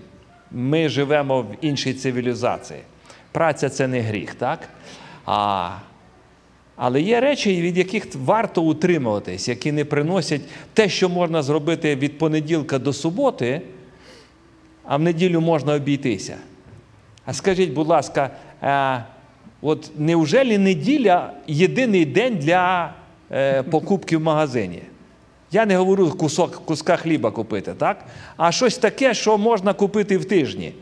[0.50, 2.80] Ми живемо в іншій цивілізації.
[3.33, 4.68] Праця це не гріх, так?
[5.26, 5.70] А,
[6.76, 12.18] але є речі, від яких варто утримуватись, які не приносять те, що можна зробити від
[12.18, 13.62] понеділка до суботи,
[14.87, 16.37] а в неділю можна обійтися.
[17.27, 18.31] А скажіть, будь ласка,
[18.62, 19.05] е,
[19.62, 22.94] от неужели неділя єдиний день для
[23.31, 24.83] е, покупки в магазині?
[25.53, 28.05] Я не говорю кусок, куска хліба купити, так?
[28.37, 30.73] а щось таке, що можна купити в тижні.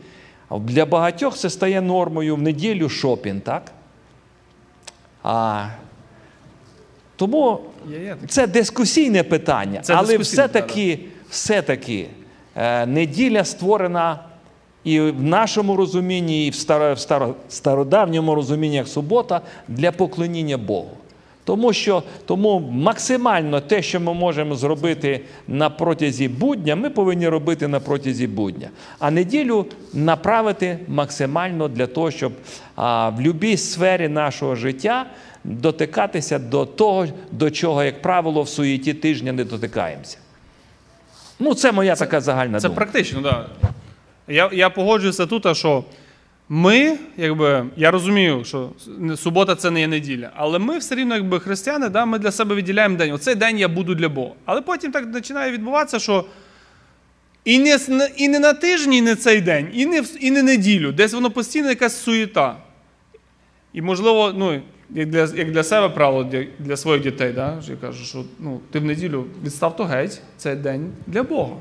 [0.51, 3.71] Для багатьох це стає нормою в неділю шопінг, так?
[5.23, 5.67] А,
[7.15, 7.59] тому
[8.27, 12.07] це дискусійне питання, Це але все-таки, все-таки
[12.85, 14.19] неділя створена
[14.83, 16.55] і в нашому розумінні, і в
[17.49, 20.91] стародавньому розумінні як субота для поклоніння Богу.
[21.45, 27.67] Тому що тому максимально те, що ми можемо зробити на протязі будня, ми повинні робити
[27.67, 28.69] на протязі будня.
[28.99, 32.33] А неділю направити максимально для того, щоб
[32.75, 35.05] а, в будь-якій сфері нашого життя
[35.43, 40.17] дотикатися до того, до чого, як правило, в суєті тижня не дотикаємося.
[41.39, 42.81] Ну, це моя така загальна Це думка.
[42.85, 43.49] практично, так.
[43.61, 43.69] Да.
[44.27, 45.83] Я, я погоджуюся тут, що
[46.49, 48.69] ми, якби, я розумію, що
[49.15, 52.55] субота це не є неділя, але ми все рівно, якби християни, да, ми для себе
[52.55, 53.11] виділяємо день.
[53.11, 54.31] Оцей день я буду для Бога.
[54.45, 56.25] Але потім так починає відбуватися, що
[57.45, 57.79] і не,
[58.15, 60.91] і не на тижні, і не цей день, і не, і не неділю.
[60.91, 62.57] Десь воно постійно якась суєта.
[63.73, 64.61] І, можливо, ну,
[64.92, 68.24] як для, як для себе правило, для, для своїх дітей, да, що я кажу, що
[68.38, 71.56] ну, ти в неділю відстав то геть, це день для Бога.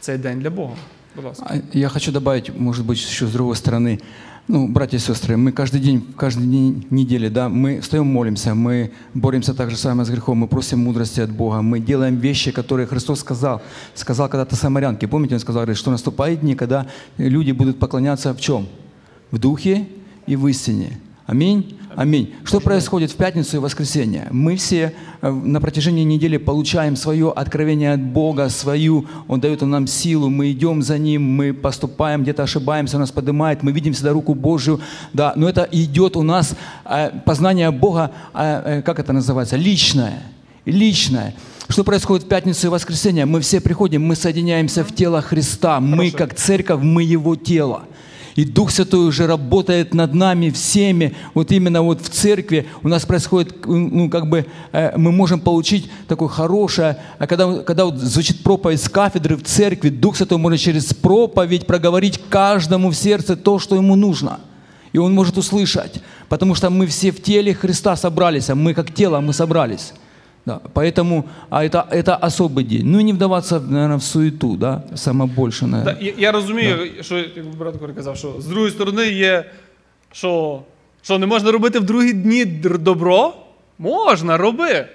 [0.00, 0.74] Цей день для Бога.
[1.16, 1.46] Будь ласка.
[1.48, 4.00] А Я хочу добавить, может быть, еще с другой стороны.
[4.46, 8.90] Ну, братья и сестры, мы каждый день, каждый день недели, да, мы встаем, молимся, мы
[9.14, 12.86] боремся так же самое с грехом, мы просим мудрости от Бога, мы делаем вещи, которые
[12.86, 13.62] Христос сказал.
[13.94, 16.86] Сказал когда-то самарянке, помните, Он сказал, говорит, что наступают дни, когда
[17.16, 18.66] люди будут поклоняться в чем?
[19.30, 19.88] В духе
[20.26, 21.00] и в истине.
[21.29, 21.77] Аминь.
[21.95, 22.33] Аминь.
[22.43, 24.29] Что происходит в пятницу и воскресенье?
[24.31, 29.85] Мы все э, на протяжении недели получаем свое откровение от Бога, свою, Он дает нам
[29.85, 34.11] силу, мы идем за Ним, мы поступаем, где-то ошибаемся, Он нас поднимает, мы видим всегда
[34.11, 34.79] руку Божью,
[35.13, 40.23] да, но это идет у нас э, познание Бога, э, как это называется, личное,
[40.65, 41.35] личное.
[41.67, 43.27] Что происходит в пятницу и воскресенье?
[43.27, 47.83] Мы все приходим, мы соединяемся в тело Христа, мы как церковь, мы Его тело.
[48.39, 51.13] И Дух Святой уже работает над нами всеми.
[51.33, 55.91] Вот именно вот в церкви у нас происходит, ну, как бы, э, мы можем получить
[56.07, 60.61] такое хорошее, а когда, когда вот звучит проповедь с кафедры в церкви, Дух Святой может
[60.61, 64.39] через проповедь проговорить каждому в сердце то, что ему нужно.
[64.93, 68.93] И он может услышать, потому что мы все в теле Христа собрались, а мы как
[68.93, 69.91] тело, мы собрались.
[70.46, 72.82] Да, поэтому а это, это особый день.
[72.84, 75.96] Ну и не вдаваться, наверное, в суету, да, самое больше, Та, наверное.
[76.04, 79.44] я, я розумію, що як брат Корі казав, що з другої сторони є,
[80.12, 80.62] що,
[81.02, 83.34] що не можна робити в другі дні др- добро.
[83.78, 84.86] Можна, роби.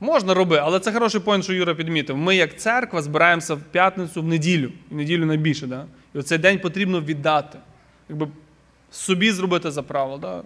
[0.00, 2.16] Можна роби, але це хороший поінт, що Юра підмітив.
[2.16, 4.70] Ми, як церква, збираємося в п'ятницю в неділю.
[4.90, 5.66] В неділю найбільше.
[5.66, 5.84] Да?
[6.14, 7.58] І оцей день потрібно віддати.
[8.08, 8.28] Якби
[8.90, 10.18] собі зробити за правило.
[10.18, 10.42] Да?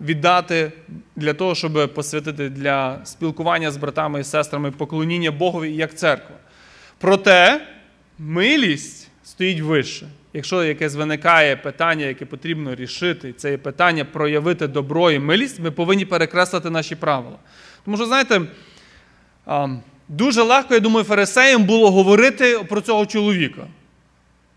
[0.00, 0.72] Віддати
[1.16, 6.36] для того, щоб посвятити для спілкування з братами і сестрами поклоніння Богові як церква.
[6.98, 7.66] Проте
[8.18, 10.06] милість стоїть вище.
[10.32, 15.70] Якщо якесь виникає питання, яке потрібно рішити, це є питання проявити добро і милість, ми
[15.70, 17.36] повинні перекреслити наші правила.
[17.84, 18.40] Тому що, знаєте,
[20.08, 23.66] дуже легко, я думаю, фарисеям було говорити про цього чоловіка.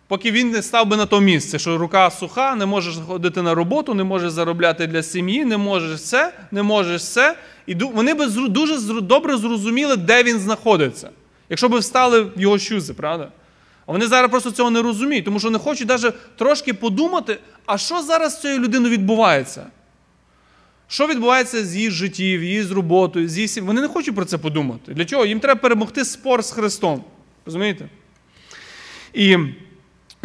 [0.07, 3.55] Поки він не став би на то місце, що рука суха, не можеш ходити на
[3.55, 7.37] роботу, не можеш заробляти для сім'ї, не можеш це, не можеш це.
[7.65, 11.09] І вони би дуже добре зрозуміли, де він знаходиться.
[11.49, 13.31] Якщо б встали в його щузи, правда?
[13.85, 17.77] А вони зараз просто цього не розуміють, тому що не хочуть навіть трошки подумати, а
[17.77, 19.65] що зараз з цією людиною відбувається?
[20.87, 24.25] Що відбувається з її життів, її з роботою, з її сім- Вони не хочуть про
[24.25, 24.93] це подумати.
[24.93, 25.25] Для чого?
[25.25, 27.03] Їм треба перемогти спор з Христом.
[27.45, 27.89] Розумієте?
[29.13, 29.37] І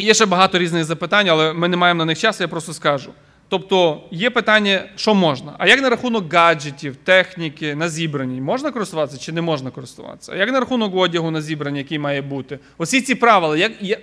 [0.03, 3.11] є ще багато різних запитань, але ми не маємо на них часу, я просто скажу.
[3.49, 5.53] Тобто є питання, що можна.
[5.57, 8.41] А як на рахунок гаджетів, техніки на зібранні?
[8.41, 10.31] Можна користуватися чи не можна користуватися?
[10.31, 12.59] А як на рахунок одягу на зібранні, який має бути?
[12.77, 13.97] Усі ці правила, як, я-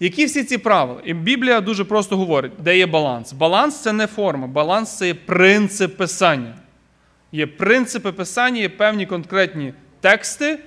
[0.00, 1.00] які всі ці правила?
[1.04, 3.32] І Біблія дуже просто говорить, де є баланс.
[3.32, 6.54] Баланс це не форма, баланс це є принцип писання.
[7.32, 10.58] Є принципи писання, є певні конкретні тексти,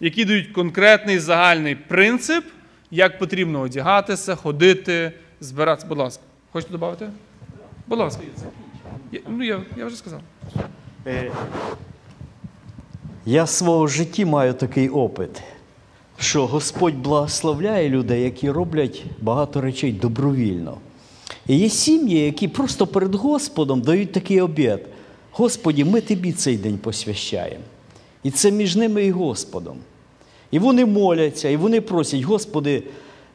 [0.00, 2.44] які дають конкретний загальний принцип,
[2.90, 5.86] як потрібно одягатися, ходити, збиратися.
[5.86, 6.22] Будь ласка,
[6.52, 7.10] хочете додати?
[7.86, 8.22] Будь ласка.
[9.12, 10.20] Я, ну, я, я вже сказав.
[11.06, 11.32] Е,
[13.26, 15.42] Я в свого житті маю такий опит,
[16.18, 20.78] що Господь благословляє людей, які роблять багато речей добровільно.
[21.46, 24.78] І є сім'ї, які просто перед Господом дають такий обід.
[25.30, 27.64] Господі, ми тобі цей день посвящаємо.
[28.22, 29.78] І це між ними і Господом.
[30.50, 32.82] І вони моляться, і вони просять, Господи,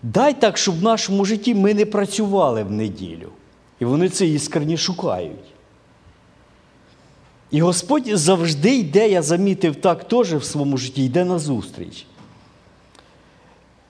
[0.03, 3.29] дай так, щоб в нашому житті ми не працювали в неділю.
[3.79, 5.55] І вони це іскренні шукають.
[7.51, 12.05] І Господь завжди йде, я замітив так теж в своєму житті, йде на зустріч.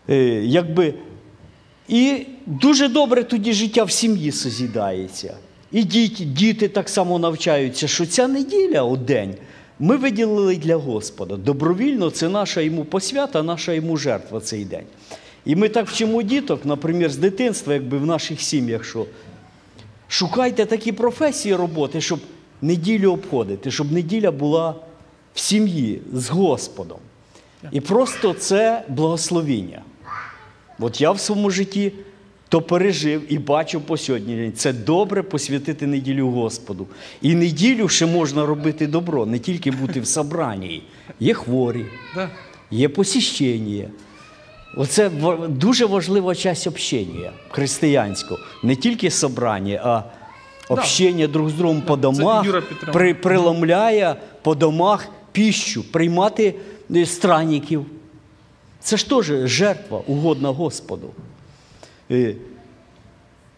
[0.09, 0.93] Е, якби,
[1.87, 5.37] і дуже добре тоді життя в сім'ї созідається.
[5.71, 9.35] І діти, діти так само навчаються, що ця неділя у день
[9.79, 11.37] ми виділили для Господа.
[11.37, 14.85] Добровільно це наша йому посвята, наша йому жертва цей день.
[15.45, 19.05] І ми так вчимо діток, наприклад, з дитинства, якби в наших сім'ях, що
[20.07, 22.19] Шукайте такі професії роботи, щоб
[22.61, 24.75] неділю обходити, щоб неділя була
[25.33, 26.97] в сім'ї з Господом.
[27.71, 29.81] І просто це благословіння.
[30.79, 31.91] От я в своєму житті
[32.55, 34.35] то пережив і бачу по сьогодні.
[34.35, 34.53] день.
[34.53, 36.87] Це добре посвятити неділю Господу.
[37.21, 40.83] І неділю ще можна робити добро, не тільки бути в собранні.
[41.19, 41.85] Є хворі,
[42.71, 43.89] є посіщення.
[44.77, 45.09] Оце
[45.49, 48.39] дуже важлива часть общення християнського.
[48.63, 50.03] Не тільки собрання, а
[50.73, 52.45] общення друг з другом по домах,
[52.93, 56.55] при, преломляє по домах піщу, приймати
[56.95, 57.85] е, странників.
[58.79, 61.09] Це ж теж жертва угодна Господу.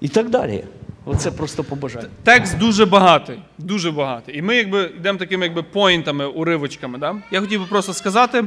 [0.02, 0.64] І так далі.
[1.06, 2.08] Оце просто побажання.
[2.24, 4.38] Текст дуже багатий, дуже багатий.
[4.38, 6.98] І ми якби йдемо такими якби поінтами, уривочками.
[6.98, 7.16] Да?
[7.32, 8.44] Я хотів би просто сказати.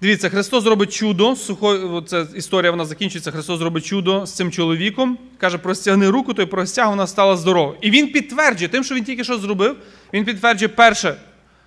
[0.00, 1.36] Дивіться, Христос робить чудо.
[1.36, 3.30] Сухо, це історія вона закінчується.
[3.30, 5.18] Христос робить чудо з цим чоловіком.
[5.38, 7.74] Каже, простягни руку, той простяг, вона стала здорова.
[7.80, 9.76] І він підтверджує, тим, що він тільки що зробив,
[10.12, 11.16] він підтверджує перше,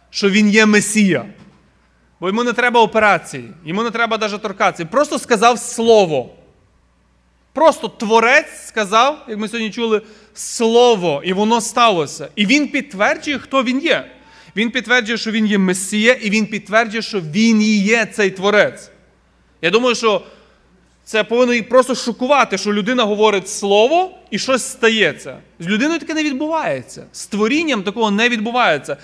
[0.09, 1.25] що він є Месія.
[2.19, 4.83] Бо йому не треба операції, йому не треба навіть торкатися.
[4.83, 6.36] Він Просто сказав слово.
[7.57, 10.01] Просто творець сказав, як ми сьогодні чули,
[10.33, 12.29] слово, і воно сталося.
[12.35, 14.11] І він підтверджує, хто він є.
[14.55, 18.89] Він підтверджує, що він є Месія, і він підтверджує, що він і є цей творець.
[19.61, 20.21] Я думаю, що
[21.03, 25.37] це повинно просто шокувати, що людина говорить слово і щось стається.
[25.59, 27.05] З людиною таке не відбувається.
[27.11, 28.97] З творінням такого не відбувається.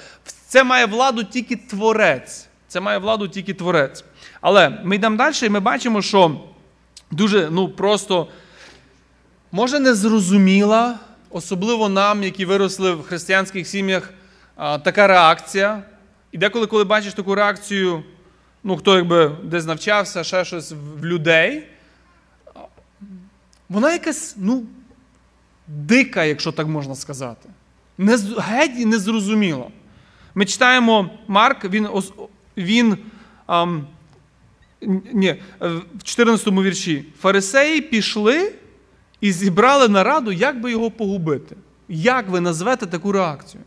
[0.48, 2.48] Це має владу тільки творець.
[2.68, 4.04] Це має владу тільки творець.
[4.42, 6.42] Але ми йдемо далі, і ми бачимо, що
[7.12, 8.28] дуже ну, просто
[9.54, 11.00] може незрозуміла,
[11.30, 14.14] особливо нам, які виросли в християнських сім'ях,
[14.58, 15.84] така реакція.
[16.32, 18.04] І деколи, коли бачиш таку реакцію,
[18.64, 21.68] ну, хто якби десь навчався, ще щось в- людей,
[23.70, 24.64] вона якась, ну,
[25.68, 27.50] дика, якщо так можна сказати.
[27.98, 29.68] Не, геть незрозуміла.
[30.36, 31.88] Ми читаємо Марк, він,
[32.58, 32.98] він
[33.46, 33.88] ам,
[35.14, 37.06] ні, в 14 вірші.
[37.20, 38.54] Фарисеї пішли
[39.24, 41.56] і зібрали нараду, як би його погубити.
[41.90, 43.64] Як ви назвете таку реакцію?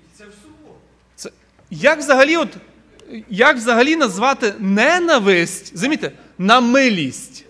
[0.00, 0.78] І це в суботу.
[1.16, 1.30] Це,
[1.70, 2.48] як, взагалі, от,
[3.30, 7.44] як взагалі назвати ненависть, замітьте, на милість?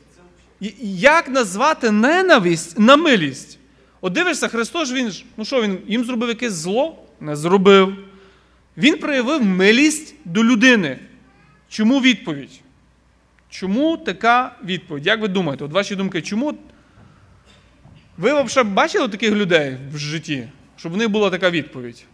[0.80, 3.58] Як назвати ненависть на милість?
[4.00, 7.04] От дивишся, Христос, він ж, ну що, він їм зробив якесь зло?
[7.20, 7.96] Не зробив.
[8.76, 10.98] Він проявив милість до людини.
[11.68, 12.61] Чому відповідь?
[13.52, 15.06] Чому така відповідь?
[15.06, 15.64] Як ви думаєте?
[15.64, 16.54] От ваші думки, чому?
[18.16, 22.04] Ви взагалі бачили таких людей в житті, щоб в них була така відповідь?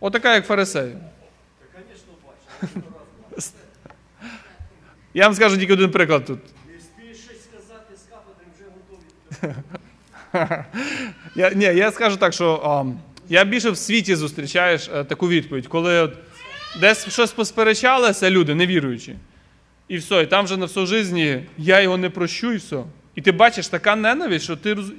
[0.00, 0.96] Отака, як фарисеї.
[5.14, 6.38] Я вам скажу тільки один приклад тут.
[6.38, 6.80] Не
[7.34, 8.64] сказати з кафедри, вже
[10.32, 10.64] готові.
[11.34, 15.66] Я, ні, я скажу так, що ам, я більше в світі зустрічаєш е, таку відповідь,
[15.66, 16.16] коли от,
[16.80, 19.16] десь щось посперечалися люди, невіруючі.
[19.88, 22.82] І все, і там вже на всю житті я його не прощу, і все.
[23.14, 24.92] І ти бачиш така ненависть, що ти роз...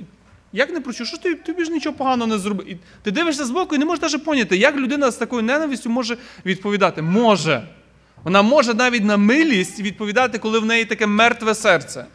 [0.53, 1.05] Як не прощу?
[1.05, 2.69] Що ти тобі ж нічого поганого не зробив?
[2.69, 6.17] І ти дивишся збоку і не можеш навіть поняти, як людина з такою ненавистю може
[6.45, 7.01] відповідати.
[7.01, 7.67] Може.
[8.23, 12.05] Вона може навіть на милість відповідати, коли в неї таке мертве серце.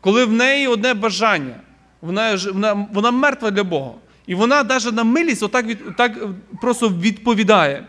[0.00, 1.54] Коли в неї одне бажання,
[2.00, 3.92] вона, вона, вона мертва для Бога.
[4.26, 6.28] І вона навіть на милість отак, від, отак е,
[6.60, 7.84] просто відповідає.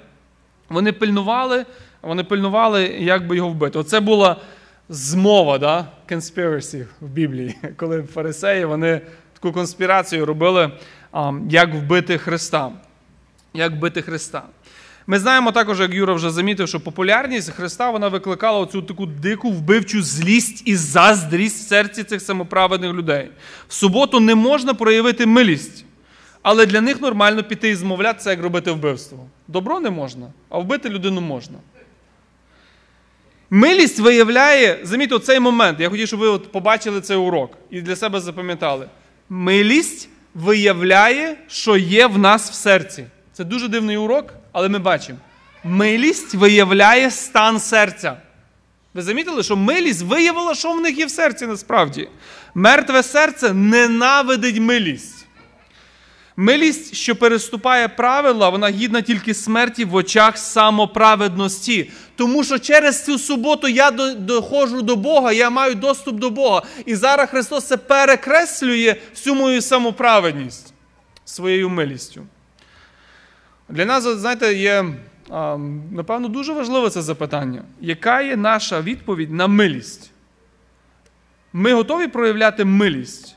[0.69, 1.65] Вони пильнували,
[2.01, 3.79] вони пильнували, як би його вбити.
[3.79, 4.35] Оце була
[4.89, 5.85] змова, да?
[6.11, 9.01] conspiracy в Біблії, коли фарисеї вони
[9.33, 10.71] таку конспірацію робили,
[11.49, 12.71] як вбити Христа.
[13.53, 14.43] Як вбити Христа.
[15.09, 19.51] Ми знаємо також, як Юра вже замітив, що популярність Христа вона викликала оцю таку дику
[19.51, 23.31] вбивчу злість і заздрість в серці цих самоправедних людей.
[23.67, 25.85] В суботу не можна проявити милість,
[26.41, 29.25] але для них нормально піти і змовлятися, як робити вбивство.
[29.47, 31.57] Добро не можна, а вбити людину можна.
[33.49, 35.79] Милість виявляє, замітьте, цей момент.
[35.79, 38.87] Я хотів, щоб ви от побачили цей урок і для себе запам'ятали.
[39.29, 43.05] Милість виявляє, що є в нас в серці.
[43.33, 45.19] Це дуже дивний урок, але ми бачимо.
[45.63, 48.17] Милість виявляє стан серця.
[48.93, 52.09] Ви замітили, що милість виявила, що в них є в серці насправді.
[52.55, 55.18] Мертве серце ненавидить милість.
[56.41, 61.91] Милість, що переступає правила, вона гідна тільки смерті в очах самоправедності.
[62.15, 66.61] Тому що через цю суботу я доходжу до Бога, я маю доступ до Бога.
[66.85, 70.73] І зараз Христос це перекреслює всю мою самоправедність
[71.25, 72.25] своєю милістю.
[73.69, 74.85] Для нас, знаєте, є,
[75.91, 77.63] напевно, дуже важливе це запитання.
[77.81, 80.11] Яка є наша відповідь на милість?
[81.53, 83.35] Ми готові проявляти милість?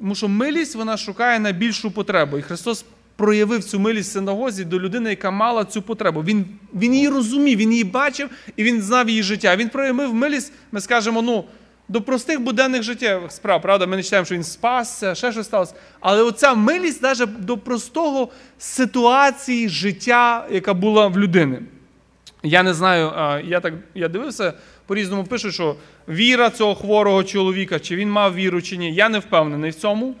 [0.00, 2.38] Тому що милість вона шукає найбільшу потребу.
[2.38, 2.84] І Христос
[3.16, 6.22] проявив цю милість в синагозі до людини, яка мала цю потребу.
[6.22, 6.44] Він,
[6.74, 9.56] він її розумів, він її бачив і він знав її життя.
[9.56, 11.44] Він проявив милість, ми скажемо, ну,
[11.88, 13.62] до простих буденних життєвих справ.
[13.62, 15.74] Правда, ми не читаємо, що він спасся, ще щось сталося.
[16.00, 18.28] Але оця милість навіть до простого
[18.58, 21.62] ситуації життя, яка була в людини.
[22.42, 23.12] Я не знаю,
[23.46, 24.52] я так я дивився,
[24.90, 25.76] по-різному пишуть, що
[26.08, 28.94] віра цього хворого чоловіка, чи він мав віру, чи ні.
[28.94, 30.14] Я не впевнений в цьому.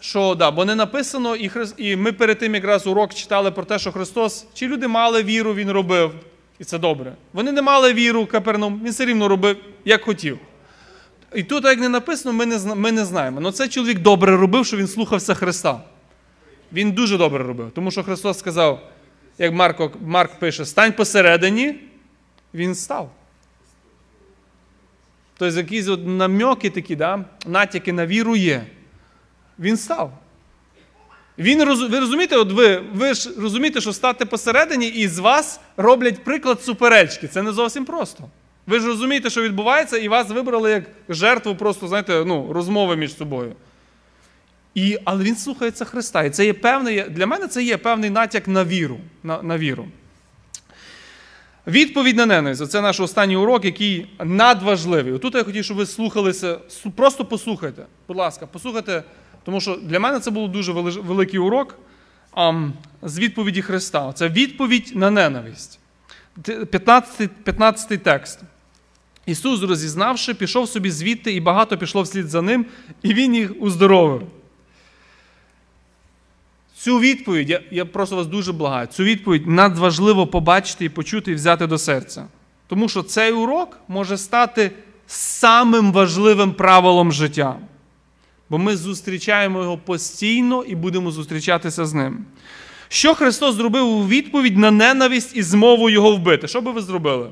[0.00, 3.64] Що да, бо не написано, і, Христ, і ми перед тим якраз урок читали про
[3.64, 6.14] те, що Христос, чи люди мали віру, Він робив,
[6.58, 7.12] і це добре.
[7.32, 10.38] Вони не мали віру, Капернаум, він все рівно робив, як хотів.
[11.34, 13.40] І тут, як не написано, ми не, ми не знаємо.
[13.42, 15.80] Але цей чоловік добре робив, що він слухався Христа.
[16.72, 18.90] Він дуже добре робив, тому що Христос сказав,
[19.38, 21.74] як Марко, Марк пише, стань посередині,
[22.54, 23.10] він став.
[25.38, 27.24] Тобто якісь от намьоки такі, да?
[27.46, 28.66] натяки на віру є.
[29.58, 30.12] Він став.
[31.38, 31.58] Він,
[31.88, 36.62] ви розумієте, от ви, ви ж розумієте, що стати посередині і з вас роблять приклад
[36.62, 37.28] суперечки.
[37.28, 38.24] Це не зовсім просто.
[38.66, 43.16] Ви ж розумієте, що відбувається, і вас вибрали як жертву просто, знаєте, ну, розмови між
[43.16, 43.52] собою.
[44.74, 46.22] І, але він слухається Христа.
[46.22, 48.98] І це є певний, для мене це є певний натяк на віру.
[49.22, 49.88] На, на віру.
[51.66, 52.70] Відповідь на ненависть.
[52.70, 55.12] Це наш останній урок, який надважливий.
[55.12, 56.58] Отут я хотів, щоб ви слухалися.
[56.96, 57.86] Просто послухайте.
[58.08, 59.04] Будь ласка, послухайте,
[59.44, 61.78] тому що для мене це був дуже великий урок
[63.02, 64.12] з відповіді Христа.
[64.12, 65.78] Це відповідь на ненависть.
[66.70, 68.40] 15, 15 текст.
[69.26, 72.66] Ісус, розізнавши, пішов собі звідти, і багато пішло вслід за ним,
[73.02, 74.22] і Він їх уздоровив.
[76.84, 81.34] Цю відповідь, я, я просто вас дуже благаю, цю відповідь надважливо побачити і почути і
[81.34, 82.26] взяти до серця.
[82.66, 84.70] Тому що цей урок може стати
[85.06, 87.56] самим важливим правилом життя.
[88.50, 92.24] Бо ми зустрічаємо його постійно і будемо зустрічатися з ним.
[92.88, 96.48] Що Христос зробив у відповідь на ненависть і змову його вбити?
[96.48, 97.30] Що би ви зробили?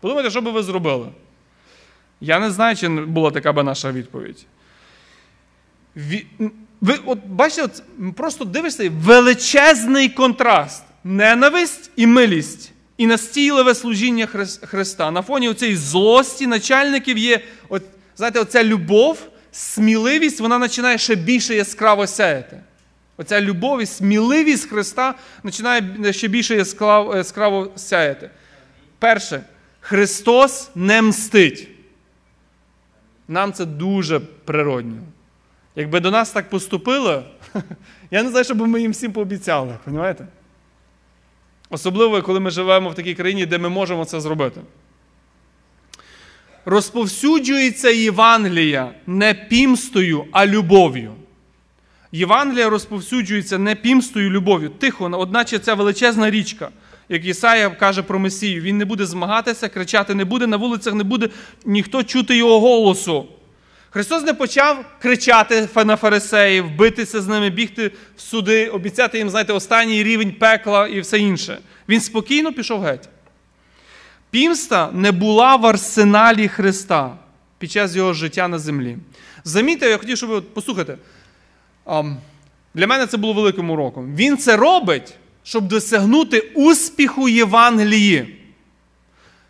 [0.00, 1.08] Подумайте, що би ви зробили?
[2.20, 4.46] Я не знаю, чи була така би наша відповідь.
[6.84, 7.82] Ви от бачите, от,
[8.16, 10.82] просто дивишся, величезний контраст.
[11.04, 12.72] Ненависть і милість.
[12.96, 15.10] І настійливе служіння Хрис- Христа.
[15.10, 17.82] На фоні цієї злості начальників є, от,
[18.16, 19.18] знаєте, оця любов,
[19.52, 22.60] сміливість, вона починає ще більше яскраво сяяти.
[23.16, 26.56] Оця любов і сміливість Христа починає ще більше
[27.14, 28.30] яскраво сяяти.
[28.98, 29.44] Перше,
[29.80, 31.68] Христос не мстить.
[33.28, 34.98] Нам це дуже природньо.
[35.76, 37.22] Якби до нас так поступили,
[38.10, 40.26] я не знаю, що би ми їм всім пообіцяли, розумієте?
[41.70, 44.60] Особливо, коли ми живемо в такій країні, де ми можемо це зробити.
[46.64, 51.12] Розповсюджується Євангелія не пімстою, а любов'ю.
[52.12, 54.68] Євангелія розповсюджується не пімстою, любов'ю.
[54.68, 56.68] Тихо, одначе ця величезна річка,
[57.08, 61.04] як Ісая каже про Месію, він не буде змагатися, кричати не буде, на вулицях не
[61.04, 61.28] буде
[61.64, 63.26] ніхто чути його голосу.
[63.94, 69.52] Христос не почав кричати на фарисеїв, битися з ними, бігти в суди, обіцяти їм, знаєте,
[69.52, 71.58] останній рівень пекла і все інше.
[71.88, 73.08] Він спокійно пішов геть.
[74.30, 77.16] Пімста не була в арсеналі Христа
[77.58, 78.96] під час його життя на землі.
[79.44, 80.98] Замітьте, я хотів, щоб ви послухайте.
[82.74, 84.16] Для мене це було великим уроком.
[84.16, 85.14] Він це робить,
[85.44, 88.40] щоб досягнути успіху Євангелії.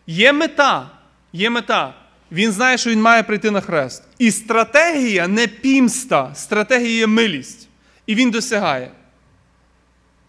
[0.07, 0.91] Є мета,
[1.33, 1.95] є мета.
[2.33, 4.03] Він знає, що він має прийти на хрест.
[4.19, 7.69] І стратегія не пімста, стратегія є милість.
[8.07, 8.91] І він досягає.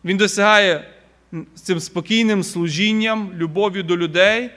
[0.05, 0.87] Він досягає
[1.55, 4.49] цим спокійним служінням, любов'ю до людей.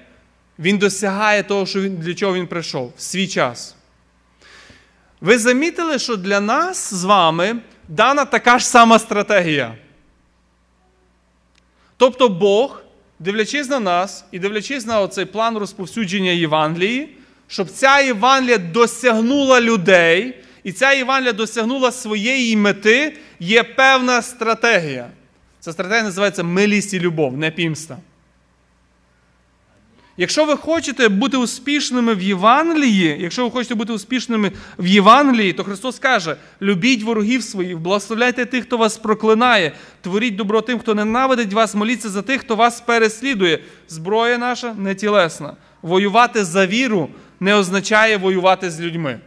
[0.58, 3.76] Він досягає того, що він, для чого він прийшов в свій час.
[5.20, 7.56] Ви замітили, що для нас з вами
[7.88, 9.74] дана така ж сама стратегія.
[11.96, 12.82] Тобто Бог,
[13.18, 17.16] дивлячись на нас і дивлячись на оцей план розповсюдження Євангелії,
[17.48, 20.34] щоб ця Євангелія досягнула людей,
[20.64, 25.10] і ця Євангелія досягнула своєї мети, є певна стратегія.
[25.60, 27.98] Ця стратегія називається милість і любов, не пімста.
[30.20, 35.64] Якщо ви хочете бути успішними в Євангелії, якщо ви хочете бути успішними в Євангелії, то
[35.64, 41.52] Христос каже: любіть ворогів своїх, благословляйте тих, хто вас проклинає, творіть добро тим, хто ненавидить
[41.52, 43.58] вас, моліться за тих, хто вас переслідує.
[43.88, 45.56] Зброя наша не тілесна.
[45.82, 47.08] Воювати за віру
[47.40, 49.20] не означає воювати з людьми.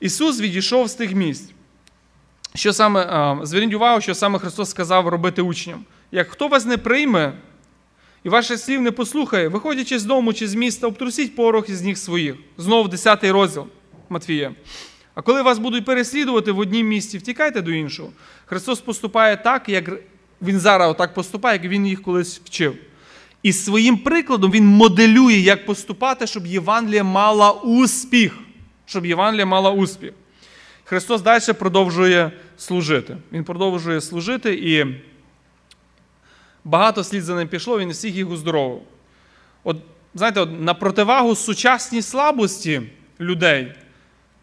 [0.00, 1.50] Ісус відійшов з тих місць.
[2.54, 5.84] Що саме, Зверніть увагу, що саме Христос сказав робити учням.
[6.12, 7.32] Як хто вас не прийме
[8.24, 11.96] і ваших слів не послухає, виходячи з дому чи з міста, обтрусіть порох із ніг
[11.96, 12.34] своїх.
[12.58, 13.66] Знову 10 розділ
[14.08, 14.54] Матвія.
[15.14, 18.12] А коли вас будуть переслідувати в однім місці, втікайте до іншого.
[18.46, 19.90] Христос поступає так, як
[20.42, 22.76] Він зараз отак поступає, як Він їх колись вчив.
[23.42, 28.38] І своїм прикладом Він моделює, як поступати, щоб Євангелія мала успіх.
[28.86, 30.12] Щоб Євангелія мала успіх.
[30.84, 33.16] Христос далі продовжує служити.
[33.32, 34.86] Він продовжує служити і
[36.64, 38.80] багато слід за ним пішло, він всіх їх уздоровив.
[39.64, 39.76] От,
[40.14, 42.82] знаєте, от, на противагу сучасній слабості
[43.20, 43.72] людей,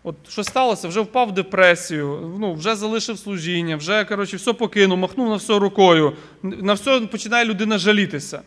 [0.04, 4.98] от що сталося, вже впав в депресію, ну, вже залишив служіння, вже коротше, все покинув,
[4.98, 8.41] махнув на все рукою, на все починає людина жалітися.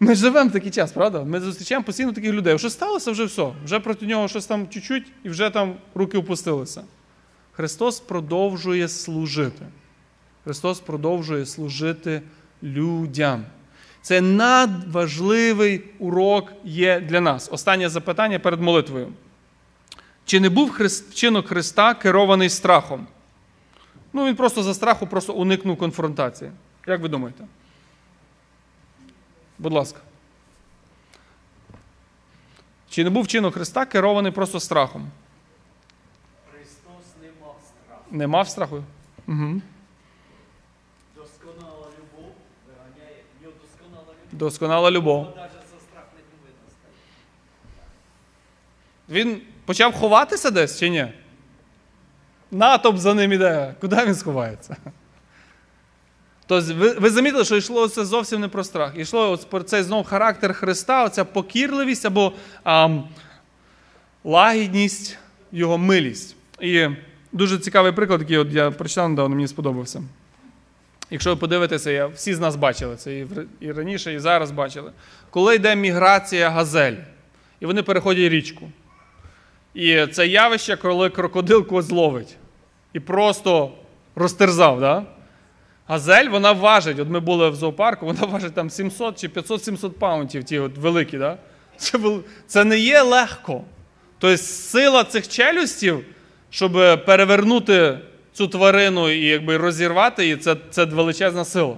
[0.00, 1.24] Ми живемо в такий час, правда?
[1.24, 2.58] Ми зустрічаємо постійно таких людей.
[2.58, 3.52] Що сталося, вже все.
[3.64, 6.84] Вже проти нього щось там чуть-чуть і вже там руки опустилися.
[7.52, 9.66] Христос продовжує служити.
[10.44, 12.22] Христос продовжує служити
[12.62, 13.44] людям.
[14.02, 17.48] Це надважливий урок є для нас.
[17.52, 19.12] Останнє запитання перед молитвою.
[20.24, 23.06] Чи не був христ, вчинок Христа керований страхом?
[24.12, 26.50] Ну, він просто за страху просто уникнув конфронтації.
[26.86, 27.44] Як ви думаєте?
[29.58, 30.00] Будь ласка.
[32.90, 35.10] Чи не був вчинок Христа керований просто страхом?
[36.52, 38.04] Христос не мав страху.
[38.10, 38.84] Не мав страху?
[39.28, 39.60] Угу.
[41.16, 42.32] Досконала любов
[42.66, 44.38] виганяє досконала любов.
[44.38, 45.34] Досконала любов.
[49.08, 51.12] Він почав ховатися десь чи ні?
[52.50, 53.74] Натовп за ним іде.
[53.80, 54.76] Куди він сховається?
[56.48, 58.92] Тобто, ви, ви замітили, що йшло це зовсім не про страх.
[58.96, 62.32] Йшло от про цей знов характер Христа, оця покірливість або
[62.64, 63.08] ам,
[64.24, 65.18] лагідність,
[65.52, 66.36] його милість.
[66.60, 66.86] І
[67.32, 70.02] дуже цікавий приклад, який от я прочитав недавно, мені сподобався.
[71.10, 73.26] Якщо ви подивитеся, я, всі з нас бачили це і,
[73.60, 74.92] і раніше, і зараз бачили.
[75.30, 76.96] Коли йде міграція газель,
[77.60, 78.70] і вони переходять річку.
[79.74, 82.36] І це явище, коли крокодил когось ловить
[82.92, 83.72] і просто
[84.16, 84.80] розтерзав.
[84.80, 85.04] Да?
[85.88, 86.98] Газель, вона важить.
[86.98, 91.18] От ми були в зоопарку, вона важить там 700 чи 500-700 паунтів, ті от великі.
[91.18, 91.38] Да?
[91.76, 91.98] Це,
[92.46, 93.62] це не є легко.
[94.18, 96.04] Тобто сила цих челюстів,
[96.50, 96.72] щоб
[97.06, 97.98] перевернути
[98.32, 101.76] цю тварину і якби розірвати її, це, це величезна сила.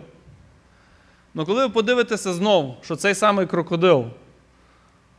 [1.35, 4.07] Ну коли ви подивитеся знову, що цей самий крокодил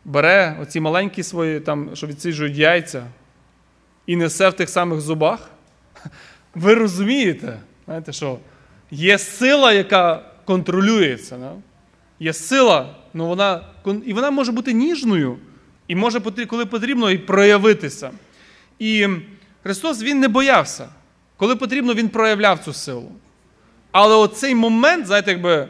[0.05, 3.03] бере оці маленькі свої, там, що відсіджують яйця,
[4.05, 5.49] і несе в тих самих зубах,
[6.55, 8.37] ви розумієте, знаєте, що
[8.91, 11.37] є сила, яка контролюється.
[11.37, 11.53] Да?
[12.19, 13.61] Є сила, ну вона,
[14.05, 15.37] і вона може бути ніжною,
[15.87, 18.11] і може, коли потрібно, і проявитися.
[18.79, 19.07] І
[19.63, 20.89] Христос Він не боявся.
[21.37, 23.11] Коли потрібно, Він проявляв цю силу.
[23.91, 25.67] Але оцей момент, знаєте, якби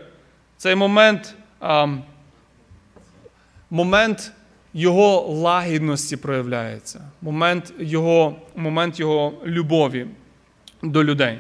[0.58, 2.04] цей момент, ам,
[3.70, 4.32] момент
[4.74, 10.08] його лагідності проявляється, момент його, момент його любові
[10.84, 11.40] до людей.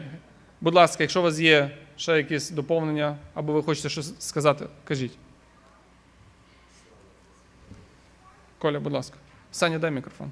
[0.61, 5.11] Будь ласка, якщо у вас є ще якісь доповнення, або ви хочете щось сказати, кажіть.
[8.59, 9.15] Коля, будь ласка.
[9.51, 10.31] Саня, дай мікрофон.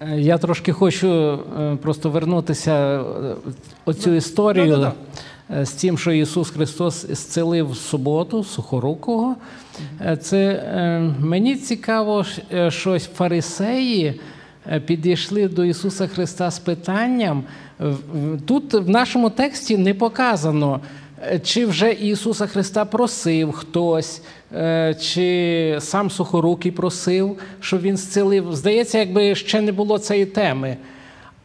[0.00, 3.34] Е, Я трошки хочу е, просто вернутися е,
[3.84, 5.60] оцю історію Да-да-да.
[5.60, 9.36] е, з тим, що Ісус Христос зцілив в суботу сухорукого.
[10.06, 14.20] Е, Це е, мені цікаво, е, що фарисеї
[14.86, 17.44] підійшли до Ісуса Христа з питанням.
[18.46, 20.80] Тут в нашому тексті не показано,
[21.42, 24.22] чи вже Ісуса Христа просив хтось,
[25.00, 28.54] чи сам Сухорукий просив, щоб він зцілив.
[28.54, 30.76] Здається, якби ще не було цієї теми.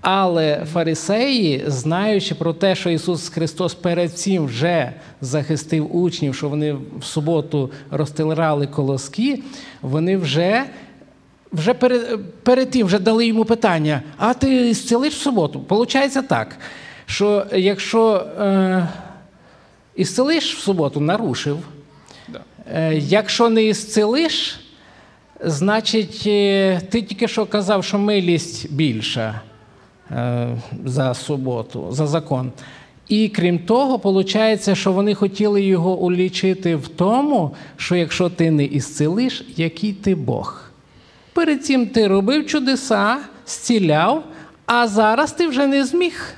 [0.08, 6.74] Але фарисеї, знаючи про те, що Ісус Христос перед цим вже захистив учнів, що вони
[6.74, 9.44] в суботу розтирали колоски,
[9.82, 10.64] вони вже,
[11.52, 15.60] вже перед, перед тим вже дали йому питання: а ти зцілиш в суботу?
[15.60, 16.58] Получається так,
[17.06, 18.88] що якщо е,
[19.96, 21.58] ісцелиш в суботу, нарушив.
[22.28, 22.40] Да.
[22.74, 24.60] Е, Якщо не ісцелиш,
[25.44, 29.42] значить, е, ти тільки що казав, що милість більша
[30.86, 32.52] за суботу, за закон.
[33.08, 38.66] І крім того, виходить, що вони хотіли його улічити в тому, що якщо ти не
[38.66, 40.62] ісцелиш, який ти Бог.
[41.34, 44.24] Перед цим ти робив чудеса, зціляв,
[44.66, 46.34] а зараз ти вже не зміг.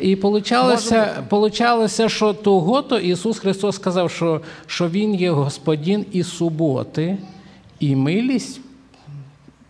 [0.00, 6.22] І получалося, получалося, що того, то Ісус Христос сказав, що, що Він є Господин і
[6.22, 7.18] суботи,
[7.80, 8.60] і милість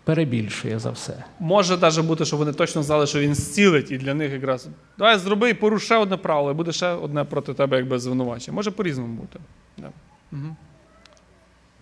[0.06, 1.24] перебільшує за все.
[1.40, 5.18] Може навіть бути, що вони точно знали, що він зцілить, і для них якраз давай
[5.18, 8.54] зроби і поруш ще одне правило, і буде ще одне проти тебе, якби звинувачення.
[8.54, 9.38] Може по-різному бути.
[9.78, 9.90] Да.
[10.32, 10.56] Угу.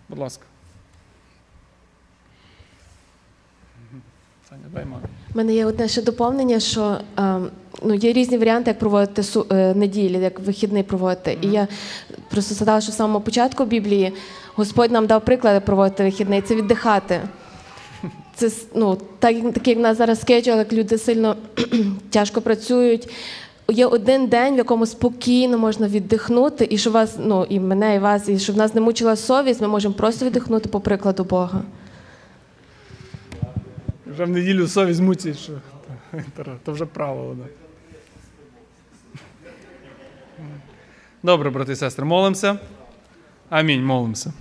[0.09, 0.43] Будь ласка.
[5.33, 7.39] У мене є одне ще доповнення, що е,
[7.83, 11.37] ну, є різні варіанти, як проводити су, е, неділі, як вихідний проводити.
[11.41, 11.67] І я
[12.29, 14.13] просто згадала, що в самому початку Біблії
[14.55, 17.21] Господь нам дав приклади проводити вихідний це віддихати.
[18.35, 21.35] Це ну, так, як- як в нас зараз скеджул, як люди сильно
[22.09, 23.09] тяжко працюють.
[23.69, 27.99] Є один день, в якому спокійно можна віддихнути, і що вас, ну і мене, і
[27.99, 31.61] вас, і щоб нас не мучила совість, ми можемо просто віддихнути по прикладу Бога.
[34.07, 35.53] Вже в неділю совість муці, що
[36.63, 37.35] то вже правило.
[37.35, 37.43] Да.
[41.23, 42.59] Добре, брати і сестри, молимося.
[43.49, 44.33] Амінь, молимося.